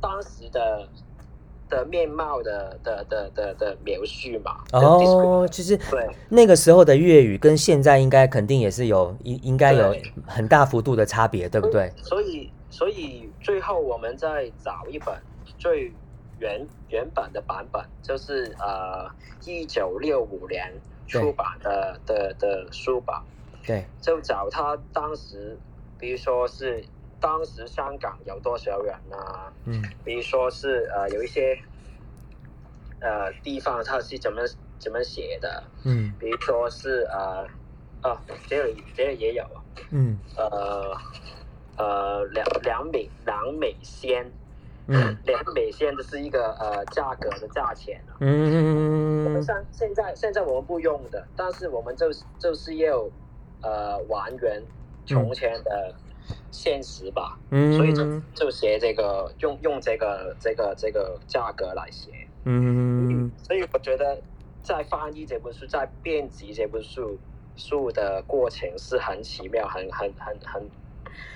[0.00, 0.88] 当时的
[1.68, 4.56] 的面貌的的的的的描述嘛。
[4.72, 6.08] 哦，其实对。
[6.28, 9.94] 那个时候的粤语跟现在应该肯定也是有应应该有
[10.26, 11.92] 很大幅度的差别，对不对？
[12.02, 15.14] 所以，所以最后我们再找一本
[15.58, 15.92] 最
[16.38, 19.10] 原原版的版本，就是呃
[19.44, 20.72] 一九六五年
[21.06, 23.24] 出版的的的书吧，
[23.66, 25.58] 对，就找他当时，
[25.98, 26.84] 比如说是
[27.20, 29.52] 当时香港有多少人啊？
[29.64, 31.58] 嗯比如说是呃有一些
[33.00, 34.42] 呃地方它是怎么
[34.78, 35.64] 怎么写的？
[35.84, 37.46] 嗯比如说是呃
[38.02, 39.58] 哦这里这里也有啊。
[39.90, 40.96] 嗯呃
[41.76, 44.32] 呃两两美两美仙，
[44.86, 48.16] 嗯两美仙这是一个呃价格的价钱啊。
[48.20, 53.08] 嗯像现在现在我们不用的，但是我们就是就是要
[53.62, 54.62] 呃还原
[55.06, 55.94] 从前的
[56.50, 57.38] 现实吧，
[57.76, 62.10] 所以就嗯就写这个用用这个这个这个价格来写。
[62.44, 63.30] 嗯。
[63.42, 64.20] 所以我觉得
[64.62, 67.18] 在翻译这本书，在编辑这本书
[67.56, 70.70] 书的过程是很奇妙、很很很很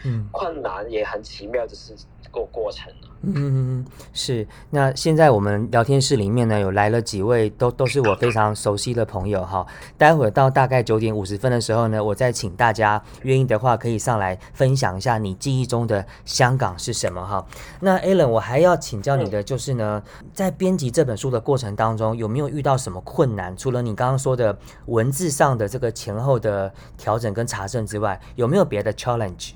[0.04, 0.28] 嗯。
[0.32, 1.94] 困难也很奇妙的是
[2.30, 3.08] 过过程了。
[3.24, 4.44] 嗯，是。
[4.70, 9.64] 那现在我们聊天室里面呢，有来了几位都都是我非常熟悉的朋友哈。
[9.96, 17.46] 待会儿到大概九点五十分的时候呢，我再请大家愿意的话可以上来分享一下你记忆中的香港是什么哈。
[17.78, 23.56] 那 Alan，我还要请教你的就是呢，在编辑这本书的过程当中，有没有遇到什么困难？
[23.56, 29.52] 除了你刚刚说的文字上的这个前后的调整跟查证之外，有没有别的 challenge？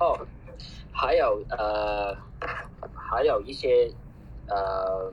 [0.00, 0.18] 哦，
[1.00, 2.12] 还有呃，
[2.92, 3.88] 还有一些
[4.48, 5.12] 呃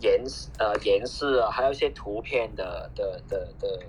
[0.00, 0.22] 颜
[0.58, 3.82] 呃颜色啊，还有一些图片的的的的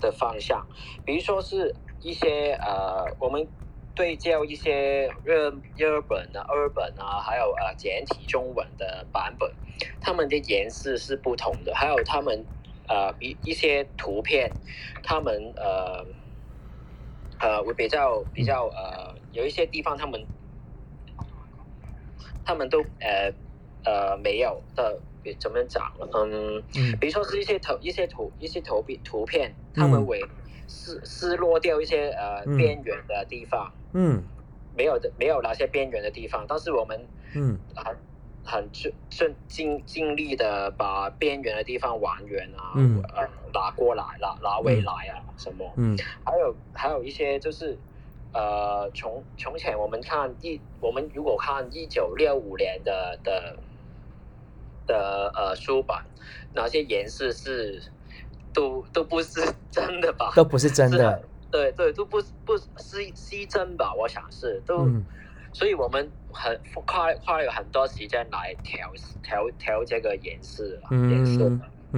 [0.00, 0.66] 的方向，
[1.04, 3.46] 比如说是一些呃，我们
[3.94, 9.52] 对照一些日日本啊、日本啊，还有呃简体中文的版本，
[10.00, 12.46] 他们的颜色是不同的，还有他们
[12.88, 14.50] 呃一一些图片，
[15.02, 16.06] 他们呃。
[17.40, 20.26] 呃，我比较比较呃，有一些地方他们
[22.44, 23.32] 他们都呃
[23.84, 25.02] 呃没有的，
[25.40, 26.06] 怎么讲呢？
[26.14, 26.98] 嗯，嗯。
[27.00, 30.20] 比如说是一些图一些图一些图片图片，他们会
[30.66, 32.56] 撕撕落掉一些呃嗯。
[32.56, 34.28] 边缘的地方，嗯。
[34.76, 37.60] 没有的没有那些边缘的地方，但是我们嗯。
[37.74, 37.96] 很
[38.44, 43.02] 很尽尽尽尽力的把边缘的地方还原啊，嗯。
[43.16, 45.72] 呃拿过来拿拿回来啊什么。
[45.76, 45.96] 嗯。
[46.24, 47.80] 还有还有一些就是，
[48.34, 53.56] 呃，从从前我们看一，我们如果看一九六五年的的
[54.86, 56.04] 的呃书版，
[56.52, 57.80] 那些颜色是
[58.52, 60.32] 都都不是真的吧？
[60.34, 61.22] 都不是真的。
[61.50, 62.64] 对对，都不不是
[63.16, 63.94] 是真吧？
[63.94, 65.04] 我想是都，嗯
[65.52, 68.90] 所以我们很花花了很多时间来调
[69.22, 71.48] 调调这个颜色啊，颜色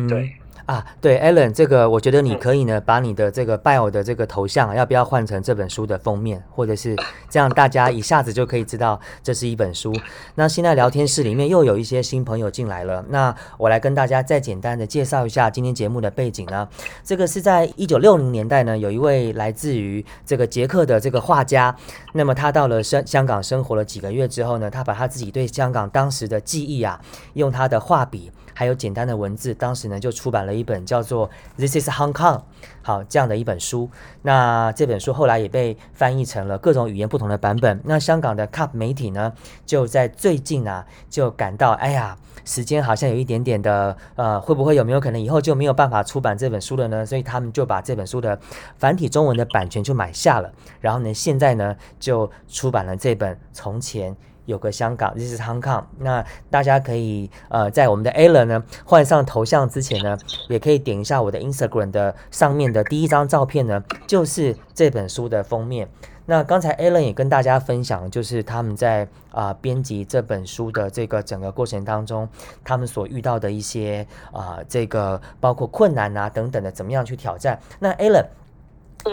[0.07, 0.37] 对。
[0.67, 6.97] 啊，对，Allen，这个我觉得你可以呢，把你的这个 bio 的这个头像，要不要换成这本书的封面，或者是
[7.31, 9.95] 这样，大家一下子就可以知道这是一本书。
[10.35, 16.69] 那现在聊天室里面又有一些新朋友进来了，那我来跟大家再简单的介绍一下今天节目的背景呢。
[17.05, 21.73] 这个是在一九六零年代呢，有一位来自于这个捷克的这个画家，
[22.13, 27.01] 那么他到了香香港生活了几个月之后呢，他把他自己对香港当时的记忆啊，
[27.35, 30.56] 用他的画笔还有简单的文字，当时呢就出版了。
[30.57, 32.39] 一本叫做《This Is Hong Kong》
[32.83, 33.91] 好这样的一本书。
[34.23, 37.81] 那这本书后来也被翻译成了各种语言不同的版本。
[37.85, 39.33] 那香港的 Cup 媒体呢，
[39.65, 47.05] 就在最近啊，就感到哎呀，时间好像有一点点的呃，会不会有没有可能以后就没有办法出版这本书了呢？
[47.05, 48.39] 所以他们就把这本书的
[48.79, 50.53] 繁体中文的版权就买下了。
[50.81, 54.13] 然后呢，现在呢就出版了这本《从前》。
[54.47, 55.85] 有个香港就是 Hong Kong。
[55.99, 60.17] 那大家可以呃，在我们的 Alan 呢换上头像之前呢，
[60.49, 65.89] 也可以点一下我的 Instagram 的上面的第一张照片呢，就是这本书的封面。
[66.29, 72.29] 那刚才 Alan 也跟大家分享，就是他们在啊编辑这本书的这个整个过程当中，
[72.65, 77.61] 他们所遇到的一些啊这个包括困难啊等等的，怎么样去挑战。
[77.79, 78.27] 那 Alan，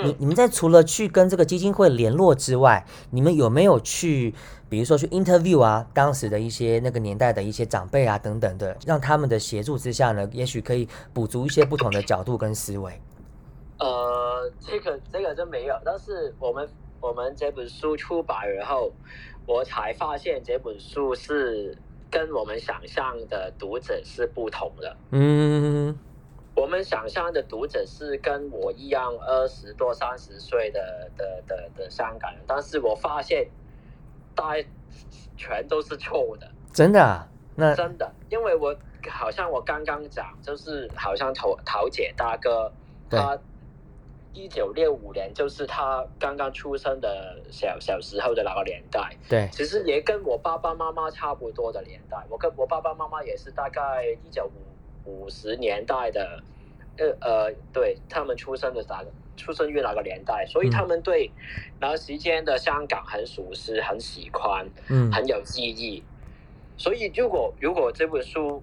[0.04, 4.34] 你你们在除了去跟这个基金会联络之外，你们有没有去？
[4.70, 12.92] 比如说去 interview 啊，当时的一些那个年代的一些长辈啊等等的，让他们的协助之下呢，也许可以补足一些不同的角度跟思维。
[13.78, 16.68] 呃，这个这个真没有，但是我们
[17.00, 18.92] 我们这本书出版以后，
[19.46, 21.78] 我才发现这本书是
[22.10, 24.98] 跟我们想象的读者是不同的。
[25.12, 25.96] 嗯，
[26.56, 33.48] 我们想象的读者是跟我一样二十多三十岁的的的的香港人，但是我发现。
[34.36, 34.56] 大
[35.38, 37.00] 全都是错误的，真的？
[37.00, 37.30] 啊？
[37.56, 38.76] 那真的，因为我
[39.08, 42.74] 好像我刚刚讲，就是好像陶陶姐大哥，
[43.12, 43.38] 他
[44.34, 49.16] 一九六五年，就是他刚刚出生的小小时候的那个年代。
[49.30, 52.18] 对，其实也跟我爸爸妈妈差不多的年代。
[52.28, 54.52] 我跟我爸爸妈妈也是大概一九五
[55.06, 56.44] 五十年代的，
[56.98, 59.04] 呃呃，对他们出生的啥？
[59.36, 61.32] 出生于哪个年代，所以他们对
[61.82, 66.04] 那个时间的香港很熟悉、很喜欢，嗯，很有记忆。
[66.78, 68.62] 所以如果如果这本书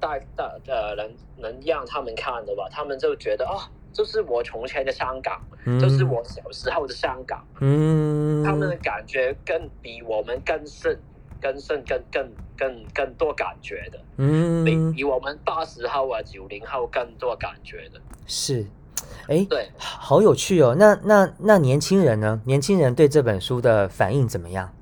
[0.00, 3.54] 带带呃能能让他们看的话，他们就觉得哦，
[3.92, 5.40] 这是我从前的香港，
[5.80, 7.46] 这是我小时候的香港。
[7.60, 10.98] 嗯，他们的感觉更比我们更深、
[11.44, 14.00] 更深、更更更更多感觉的。
[14.16, 18.00] 嗯，比比我们八十后啊、九零后更多感觉的。
[18.26, 18.64] 是。
[19.28, 20.74] 哎，对，好有趣哦。
[20.78, 22.40] 那那那年轻人呢？
[22.46, 24.72] 年轻人对这本书的反应怎么样？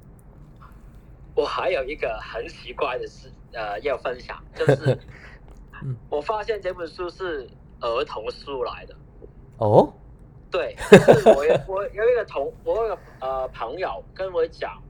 [1.34, 4.96] 我还有一个很奇怪的事，呃，要分享，就是
[6.08, 7.48] 我发现这本书是
[7.80, 8.94] 儿童书来的。
[9.58, 9.92] 哦，
[10.50, 10.76] 对，
[11.36, 14.80] 我有 我有一个同我有个呃朋友跟我讲，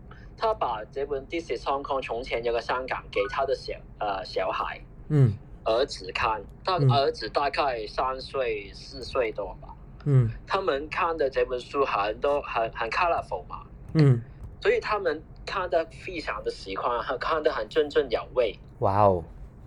[0.42, 5.34] 他把这本《This Is Hong Kong》从前有个香港给他的小呃小孩，嗯。
[5.64, 9.68] 儿子看，他儿子大概三岁四岁多吧。
[10.04, 13.60] 嗯，他们看的这本书很多，很很 colorful 嘛。
[13.94, 14.20] 嗯，
[14.60, 18.58] 所以他们看的非常的喜欢，很看的很津津有味。
[18.80, 19.22] 哇哦，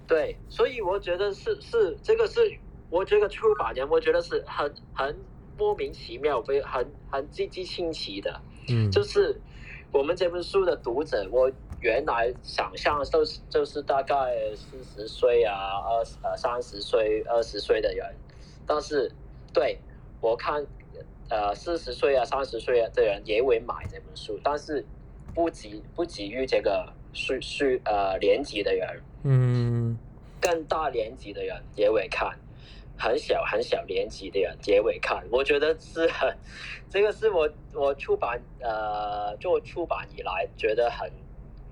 [0.05, 2.41] 对，所以我觉得是是这个是，
[2.89, 5.15] 我这个出版人，我觉得是很很
[5.57, 8.41] 莫名其妙，非很很积极新奇的。
[8.67, 9.39] 嗯，就是
[9.95, 11.49] 我们这本书的读者，我。
[11.81, 14.15] 原来想象都是就是大概
[14.55, 15.53] 四十岁啊，
[15.86, 18.15] 二呃三十岁、二十岁的人，
[18.65, 19.12] 但是
[19.53, 19.77] 对
[20.19, 20.65] 我看，
[21.29, 24.84] 呃四十岁啊、三十岁啊的人也会买这本书，但是
[25.36, 29.95] 不及不及于这个是是呃年级的人，嗯，
[30.41, 32.36] 更大年级的人也会看，
[32.97, 36.36] 很小很小年纪的人也会看，我觉得是很
[36.89, 41.12] 这个是我我出版呃做出版以来觉得很。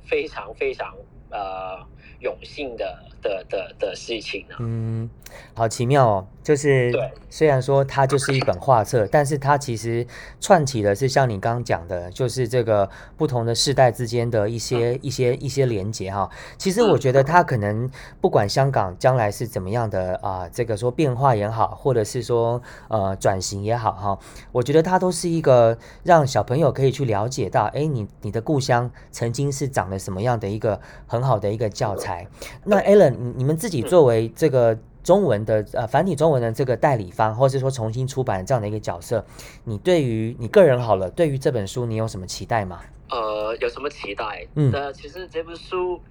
[0.05, 0.93] 非常非常
[1.29, 1.77] 呃
[2.19, 4.55] 荣幸的的的的事情呢。
[4.59, 5.09] 嗯，
[5.55, 6.27] 好奇妙哦。
[6.43, 6.91] 就是，
[7.29, 10.05] 虽然说它就是一本画册，但是它其实
[10.41, 16.29] 串起的是像你刚刚讲的，就是这个不同的世代之间的一些一些一些连接哈。
[16.57, 24.19] 其实我觉得它可能不管香港将来是怎么样的啊，这个说变化也好，或者是说呃转型也好哈，
[24.51, 32.27] 我觉得它都是一个让小朋友可以去了解到，哎，你你的故乡曾经是长了什么样的一个很好的一个教材。
[32.65, 34.77] 那 Alan，你你们自己作为这个。
[35.03, 39.25] 中文的呃繁体中文的这个代理方，或者是说重新出版这样的一个角色，
[39.65, 42.81] 你对于你个人好了，对于这本书你有什么期待吗？
[43.09, 44.47] 呃，有什么期待？
[44.55, 46.01] 嗯，呃，其实这本书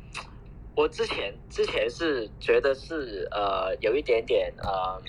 [0.76, 5.02] 我之前之前是觉得是呃有一点点呃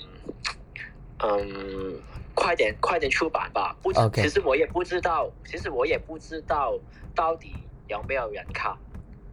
[1.19, 1.93] 嗯
[2.34, 3.75] 快点快点出版吧。
[3.84, 6.73] 不，其实我也不知道，其实我也不知道
[7.13, 7.53] 到底
[7.88, 8.75] 有没有人看，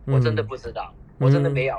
[0.07, 1.77] 我真的不知道，我真的没有。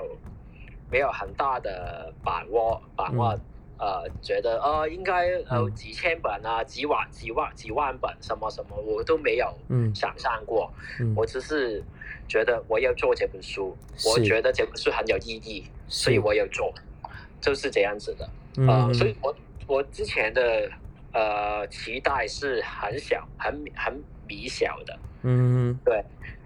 [0.91, 3.39] 没有很大的把握，把握，
[3.79, 9.47] 呃，觉得呃应该有几千本啊，几万、几万、几万本，什么什么，我都没有
[9.95, 10.71] 想象过。
[11.15, 11.81] 我只是
[12.27, 13.75] 觉得我要做这本书，
[14.05, 16.73] 我觉得这本书很有意义，所以我要做，
[17.39, 18.29] 就是这样子的。
[18.67, 19.33] 呃，所以我
[19.65, 20.69] 我之前的
[21.13, 26.03] 呃期待是很小、很很微小的，嗯，对，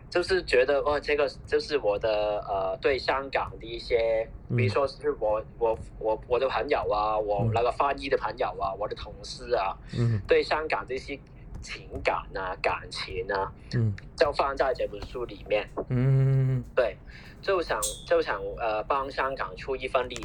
[0.09, 11.19] 就是觉得哦，这个就是我的呃对香港的一些，比如说是我我我我的朋友啊，我那个翻译的朋友啊，我的同事啊，嗯，对香港这些
[11.61, 16.97] 情感啊、感情啊，嗯，就放在这本书里面，嗯，对，
[17.41, 20.15] 就想就想呃帮香港出一份力。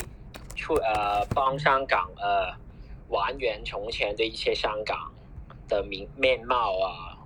[0.57, 2.53] 出呃帮香港呃
[3.09, 5.11] 还原从前的一些香港
[5.68, 7.16] 的面面貌啊，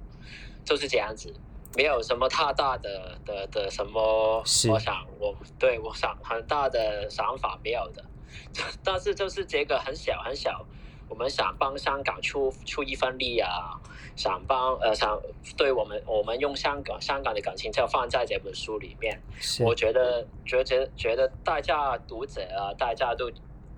[0.64, 1.34] 就是这样子，
[1.76, 8.04] 没有什么太大的的的什么，我想我对我想很大的想法没有的，
[8.84, 10.64] 但是就是这个很小很小，
[11.08, 13.80] 我们想帮香港出出一份力啊。
[14.16, 15.20] 想帮呃想
[15.56, 19.20] 对我们我们用香港香港的感情就放在这本书里面，
[19.66, 23.28] 我觉得觉得觉得大家读者啊大家都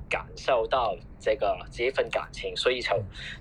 [0.09, 2.91] 感受到这个这份感情，所以就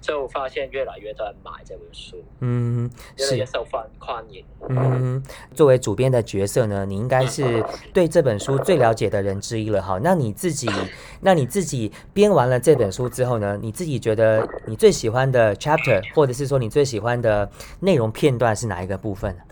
[0.01, 4.43] 就发现越来越多人买这本书，嗯，越来越受欢欢迎。
[4.69, 7.63] 嗯，作为主编的角色呢，你应该是
[7.93, 9.99] 对这本书最了解的人之一了哈。
[10.01, 10.67] 那你自己
[11.21, 17.49] 那你自己编完了这本书之后呢，你自己觉得你最喜欢的 chapter，或者是说你最喜欢的
[17.79, 19.43] 内容片段是哪一个部分呢？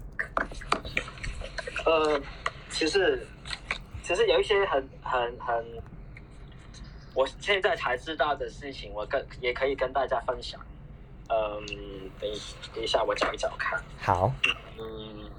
[1.85, 2.19] 呃，
[2.71, 3.27] 其实
[4.01, 5.63] 其实有一些很很很。
[7.15, 10.59] 我现在才知道的事情，我跟也可以跟大家分享。
[11.29, 11.65] 嗯，
[12.19, 12.41] 等一
[12.73, 13.81] 等一下，我找一找看。
[13.99, 14.31] 好。
[14.79, 15.29] 嗯，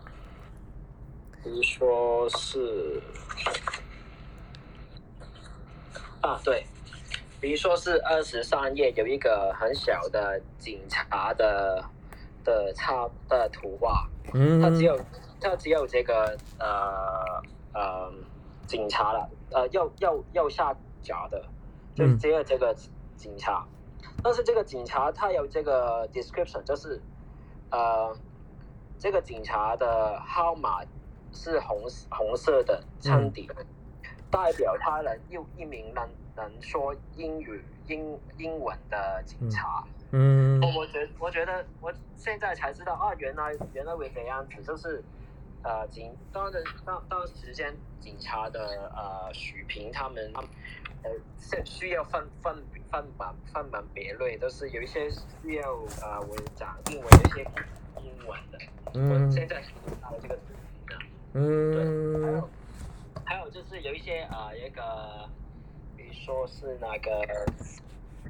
[1.42, 3.02] 比如说是
[6.20, 6.64] 啊，对，
[7.40, 11.84] 比如说是二十三页有一个很小的警察的
[12.44, 14.08] 的插的图画。
[14.32, 14.62] 嗯。
[14.62, 14.98] 它只有
[15.40, 18.12] 它只有这个呃呃
[18.66, 20.72] 警察了，呃右右右下
[21.02, 21.44] 角的。
[21.94, 22.74] 就是接了这个
[23.16, 23.64] 警察，
[24.22, 27.00] 但是这个警察他有这个 description，就是
[27.70, 28.16] 呃，
[28.98, 30.80] 这个警察的号码
[31.32, 33.48] 是红红色的衬底，
[34.30, 39.84] 代表他能又一名能能说英语英英文的警察。
[40.10, 45.02] 嗯，我我觉我觉得我现在才知道啊，原来原来会这样子，就是
[45.64, 50.32] 呃警当的当当时间警察的呃许平他们。
[51.06, 57.46] 呃，是需要分分分门分门别类，都是有一些需要呃我讲英文，有一些
[58.00, 58.58] 英文的。
[58.94, 59.30] 嗯。
[59.30, 59.62] 现在
[60.00, 60.38] 到了这个。
[61.34, 62.24] 嗯。
[62.24, 62.48] 还有
[63.22, 65.28] 还有就是有一些啊，一个
[65.94, 67.10] 比如说是那个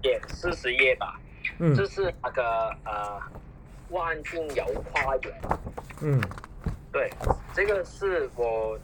[0.03, 1.20] 页四十页吧。
[1.61, 1.72] 嗯。
[1.76, 3.22] 就是那个呃
[3.91, 5.32] 万境油花园。
[6.03, 6.20] 嗯。
[6.95, 7.11] 对，
[7.53, 8.78] 这个是我。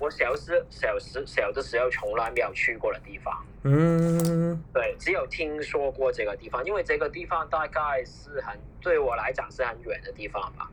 [0.00, 10.70] 我小时小时小的时候从来没有去过的地方，嗯，对，只有听说过这个地方，因为这个地方大概是很对我来讲是很远的地方吧。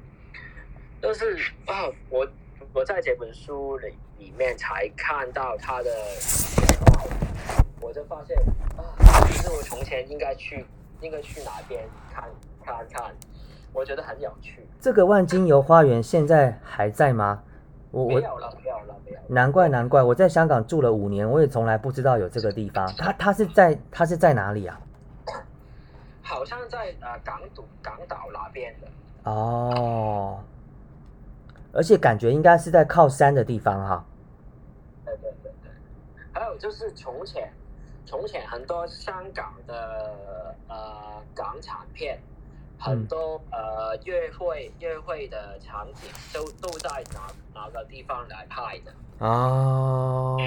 [1.02, 2.26] 但是啊，我
[2.72, 5.92] 我在这本书里里面才看到它的，
[7.82, 8.38] 我就发现
[8.78, 8.96] 啊，
[9.28, 10.66] 其实我从前应该去
[11.02, 11.84] 应该去哪边
[12.14, 12.30] 看
[12.64, 13.14] 看看，
[13.74, 14.68] 我觉得很有趣。
[14.80, 17.44] 这个万金油花园现在还在吗？
[17.92, 19.18] 我我没有了，没有了，没有。
[19.28, 22.86] 难怪难怪，我在香港住了五年，我也从来不知道有这个地方。
[22.98, 24.80] 它它是在它是在哪里啊？
[26.22, 28.88] 好像在呃港岛港岛那边的。
[29.32, 30.40] 哦。
[31.72, 34.06] 而且感觉应该是在靠山的地方哈。
[35.06, 35.72] 对对对对。
[36.34, 37.52] 还有就是从前，
[38.06, 42.20] 从前很多香港的呃港产片。
[42.78, 50.38] 很多呃约会约会的场景都都在哪哪个地方来拍的哦，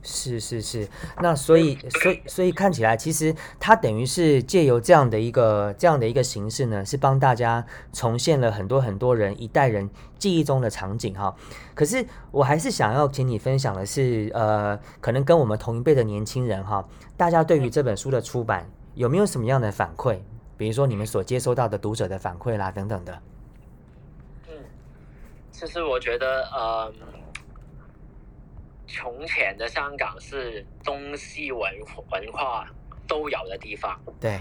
[0.00, 0.88] 是是是，
[1.20, 11.34] 那所以所以所以看起来，其实它等于是借由这样的一个这样的一个形式呢，是帮大家重现了很多很多人一代人记忆中的场景哈。
[11.74, 20.20] 可是我还是想要请你分享的是，呃，可能跟我们同一辈的年轻人哈，大家对于这本书的出版有没有什么样的反馈？
[20.58, 23.22] 比如说你们所接收到的读者的反馈啦，等等的。
[24.48, 24.52] 嗯，
[25.52, 26.92] 其实我觉得，呃，
[28.88, 31.72] 从前的香港是东西文
[32.10, 32.68] 文化
[33.06, 33.98] 都有的地方。
[34.18, 34.40] 对，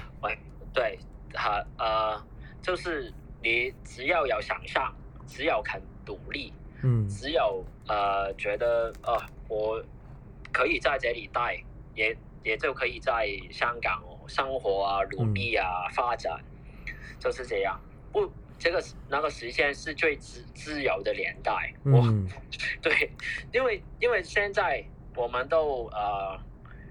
[0.74, 0.98] 对，
[1.36, 2.20] 哈，呃，
[2.64, 3.14] 就是
[3.44, 4.92] 你只要有想象，
[5.28, 6.52] 只有肯努力，
[6.82, 9.16] 嗯，只有呃觉得，呃，
[9.48, 9.84] 我
[10.52, 11.64] 可以在这里待，
[11.94, 14.02] 也也就可以在香港。
[14.28, 16.40] 生活啊，努力啊，发展
[17.20, 17.80] 就是这样。
[18.12, 21.74] 不，这个那个时间是最自自由的年代。
[21.84, 22.28] 嗯，
[22.82, 23.12] 对，
[23.52, 24.84] 因为因为现在
[25.16, 26.40] 我们都呃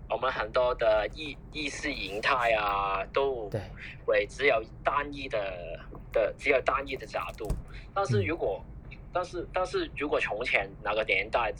[0.08, 3.60] 我们很多的意意识形态啊，都对，
[4.04, 5.80] 会只有单一的
[6.12, 7.48] 的只有单一的角度。
[7.94, 8.62] 但是如果，
[9.12, 11.52] 但是但是如果从前那个年代，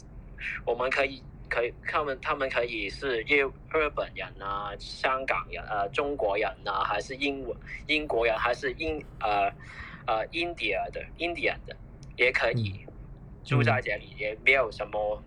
[0.65, 9.51] 我们可以可以他们他们可以是日日本人啊、香港人呃、中国人啊，还是英文英国人，还是英呃
[10.07, 11.77] 呃 India 的 Indian 的，
[12.17, 12.87] 也可以
[13.45, 15.23] 住在这里，也没有什么。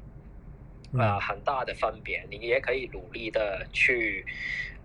[0.91, 4.25] 呃，很大的分别，你也可以努力的去，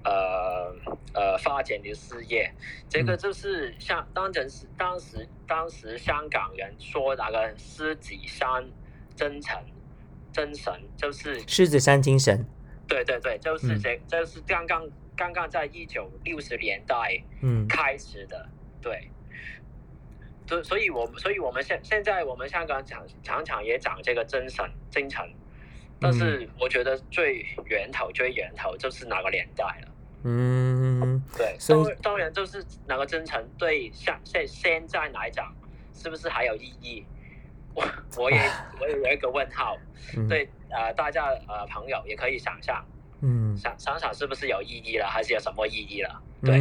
[0.04, 0.70] 呃
[1.14, 2.52] 呃发展你的事业。
[2.90, 8.70] 这个就是像当时当时当时香港人说那个狮子山
[9.16, 9.58] 真诚
[10.34, 12.44] 真神，就是狮子山精神。
[12.86, 18.46] 对对对，就是这，就是刚刚刚刚在一九六十年代嗯开始的，
[18.82, 19.08] 对。
[20.46, 25.22] 所所以，我所以我们现现在我们香港常常常也讲这个真神真神。
[26.00, 29.88] 但是我觉得最源头、最源头就是哪个年代了。
[30.24, 35.54] 嗯，对，当当然就是哪个真诚对现现现在来讲，
[35.94, 37.06] 是不是还有意义？
[37.74, 37.84] 我
[38.16, 38.38] 我也
[38.80, 39.76] 我也有一个问号。
[40.28, 42.84] 对，呃，大家呃朋友也可以想象，
[43.20, 46.22] 嗯，想想想是不是有意义了，还是有什么意义了？
[46.42, 46.60] 对。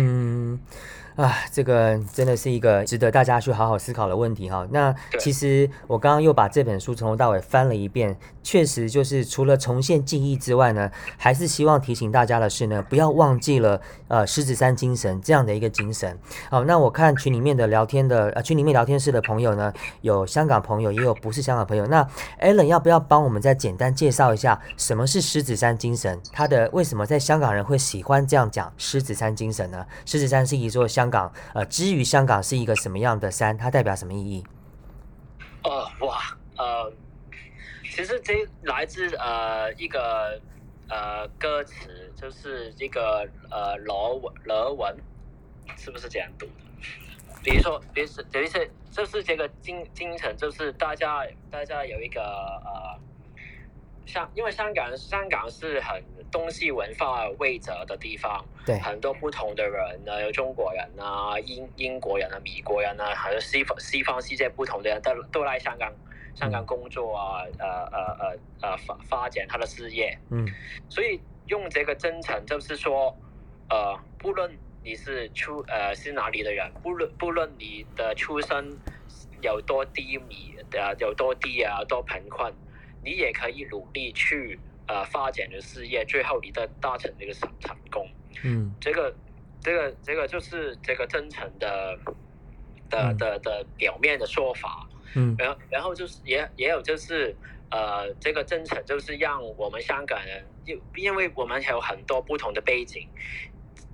[1.15, 4.67] 啊，这个真的是一个值得大家去好好思考的问题哈。
[4.71, 16.17] 那其实我刚刚又把这本书从头到尾翻了一遍，确实就是除了重现记忆之外呢，还是希望提醒大家的是呢，不要忘记了呃狮子山精神这样的一个精神。
[16.49, 21.85] 好，那我看群里面的聊天的呃群里面聊天室的朋友呢，有香港朋友，也有不是香港朋友。
[21.85, 22.07] 那
[22.41, 26.19] Allen 要不要帮我们再简单介绍一下什么是狮子山精神？
[26.31, 29.85] 它的为什么在香港人会喜欢这样讲狮子山精神呢？
[30.05, 34.45] 狮子山是一座香香港，呃，至于香港是一个什么样的山，它代表什么意义？
[35.63, 36.21] 哦，哇，
[36.57, 36.89] 呃，
[37.83, 40.39] 其实这来自呃一个
[40.87, 44.95] 呃歌词，就是这个呃罗文罗文，
[45.75, 46.53] 是不是这样读的？
[47.43, 52.97] 比如说，比如说，等于是就是这个精精神，就是大家大家有一个呃。
[54.05, 65.91] 香，因为香港香港是很东西文化汇泽的地方，对，很多不同的人呢，有中国人啊、英英国人啊、美国人啊，还有西方西方世界不同的人都都来香港
[66.35, 70.47] 香港工作啊，呃呃呃呃发发展他的事业，嗯，
[70.89, 73.15] 所以用这个真诚，就是说，
[73.69, 74.51] 呃，不论
[74.83, 78.77] 你是出呃是哪里的人，不论不论你的出身
[79.41, 82.51] 有多低迷啊，有多低啊，多贫困。
[83.03, 88.09] 你也可以努力去呃发展的事业，最后你的达成这个成成功。
[88.43, 89.15] 嗯，这个
[89.61, 91.97] 这个这个就是这个真诚的
[92.89, 94.87] 的的的表面的说法。
[95.15, 97.35] 嗯，然后然后就是也也有就是
[97.69, 103.07] 呃这个真诚就是让我们香港人，因因为我们有很多不同的背景，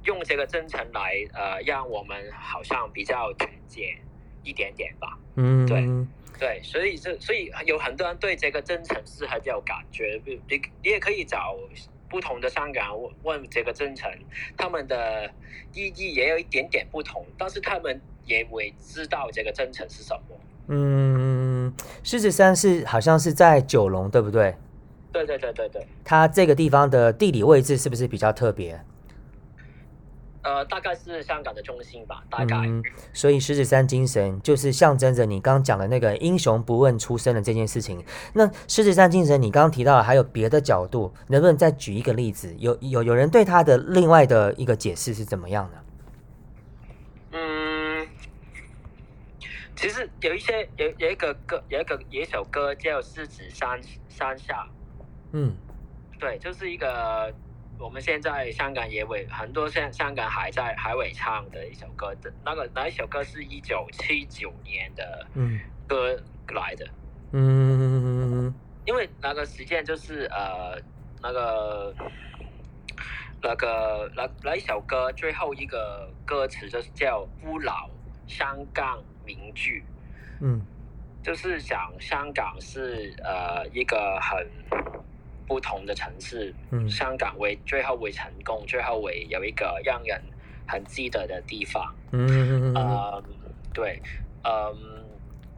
[0.06, 3.98] 用这个真诚来呃让我们好像比较团结
[4.44, 5.20] 一点点吧。
[5.36, 5.86] 嗯，对。
[6.40, 10.20] 对，所以这所以有很多人对这个真诚是很有感觉。
[10.26, 11.58] 你你也可以找
[12.10, 14.10] 不同的香港问问这个真诚，
[14.56, 15.30] 他们的
[15.74, 20.36] 意义也有一点点不同，但是他们也会知道这个真诚是什么。
[20.70, 21.74] 嗯，
[22.04, 24.56] 狮子山是好像是在九龙，对不对？
[25.12, 25.86] 对对对对对。
[26.06, 28.80] 它这个地方的地理位置是不是比较特别？
[30.50, 32.56] 呃，大概是香港的中心吧，大概。
[32.58, 32.84] 嗯，
[33.14, 38.04] 所以狮子山精神就是象征着你刚刚讲的那个英雄不问出身的这件事情。
[38.34, 42.52] 那狮子山精神，你刚刚提到还有别的角度，能不能再举一个例子？
[42.58, 45.84] 有有有人对他的另外的一个解释是怎么样的？
[47.34, 48.08] 嗯，
[49.76, 54.64] 其实有一些有有一个歌，有一个有一首歌叫《狮子山山下》。
[55.34, 55.54] 嗯，
[56.20, 57.32] 对，就是一个。
[57.80, 65.26] 我们现在香港也会很多，香香港还在还会唱的一首歌的，那个那一首歌是一九七九年的
[65.88, 66.22] 歌
[66.54, 66.86] 来的，
[67.32, 68.54] 嗯，
[68.86, 70.78] 因为那个时间就是呃
[71.22, 71.96] 那个
[73.42, 77.90] 那个那那一首歌最后一个歌词就是叫不老
[78.28, 79.86] 香港名句，
[80.42, 80.62] 嗯，
[81.24, 84.46] 就是讲香港是呃一个很。
[85.50, 90.22] 不同的城市，嗯，香港会最后会成功，最后会有一个让人
[90.68, 93.24] 很记得的地方，嗯嗯，
[93.74, 94.00] 对，
[94.44, 95.04] 嗯，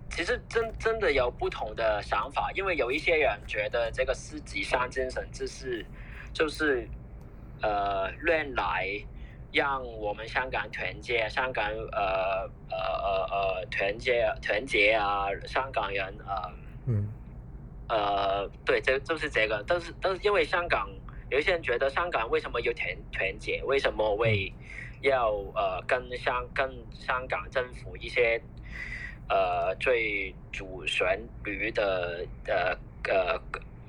[0.10, 5.86] 其实真真的有不同的想法，因为有一些人觉得这个狮子山精神就是
[6.34, 6.88] 就是
[7.62, 8.88] 呃乱来，
[9.52, 16.50] 让我们香港团结，香港呃呃呃呃团结团结啊，香港人呃
[16.88, 17.10] 嗯。
[17.92, 20.90] 呃，对，这就是这个，但是但是因为香港
[21.30, 23.62] 有一些人觉得香港为什么有团团结？
[23.66, 24.50] 为什么会
[25.02, 28.42] 要呃跟香跟香港政府一些
[29.28, 32.78] 呃最主旋律的呃
[33.14, 33.42] 呃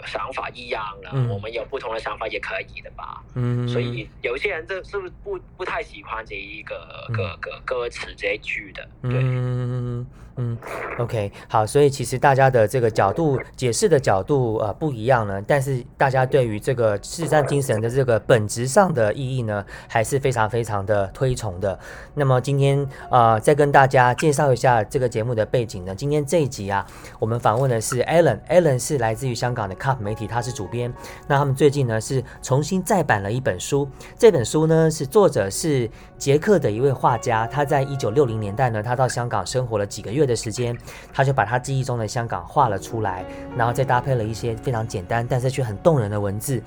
[0.04, 1.10] 想法一样呢？
[1.14, 3.22] 嗯我们有不同的想法也可以的吧？
[3.36, 8.82] 嗯，所以有些人这是不是不不太喜欢这一个嗯个个歌词这一句的？
[9.02, 10.04] 对，嗯
[10.36, 10.56] 嗯
[10.98, 21.78] ，OK，好，所以其实大家的这个角度解释的角度呃不一样呢，但是大家对于这个市战精神的这个本质上的意义呢，还是非常非常的推崇的。
[22.14, 26.86] 那么今天呃再跟大家介绍一下这个节目的背景呢，今天这一集啊，
[27.18, 30.92] 我们访问的是 Alan，Alan 是来自于香港的 Cup 媒体，他是主编。
[31.28, 33.86] 那他们最近呢是重新再版了一本书，
[34.18, 40.76] 这本书呢是作者是捷克的一位画家，他在一九六零年代呢，他到香港生活了几个月的时间，
[41.12, 43.24] 他就把他记忆中的香港画了出来，
[43.56, 46.62] 然后再搭配了一些非常简单但是却很动人的文字。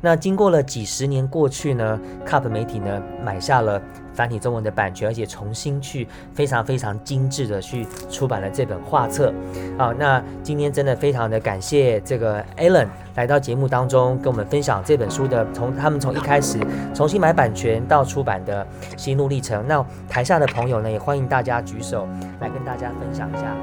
[0.00, 3.80] 那经过了几十年过去呢，Cup 媒体呢买下了
[4.14, 9.32] 繁体中文的版权，而且重新去非常非常精致的去出版了这本画册。
[9.76, 16.58] 好，那今天真的非常的感谢这个 Alan 来到节目当中跟我们分享这本书的从他们从一开始
[16.94, 19.66] 重新买版权到出版的心路历程。
[19.68, 22.08] 那台下的朋友呢，也欢迎大家举手
[22.40, 23.54] 来跟大家分享一下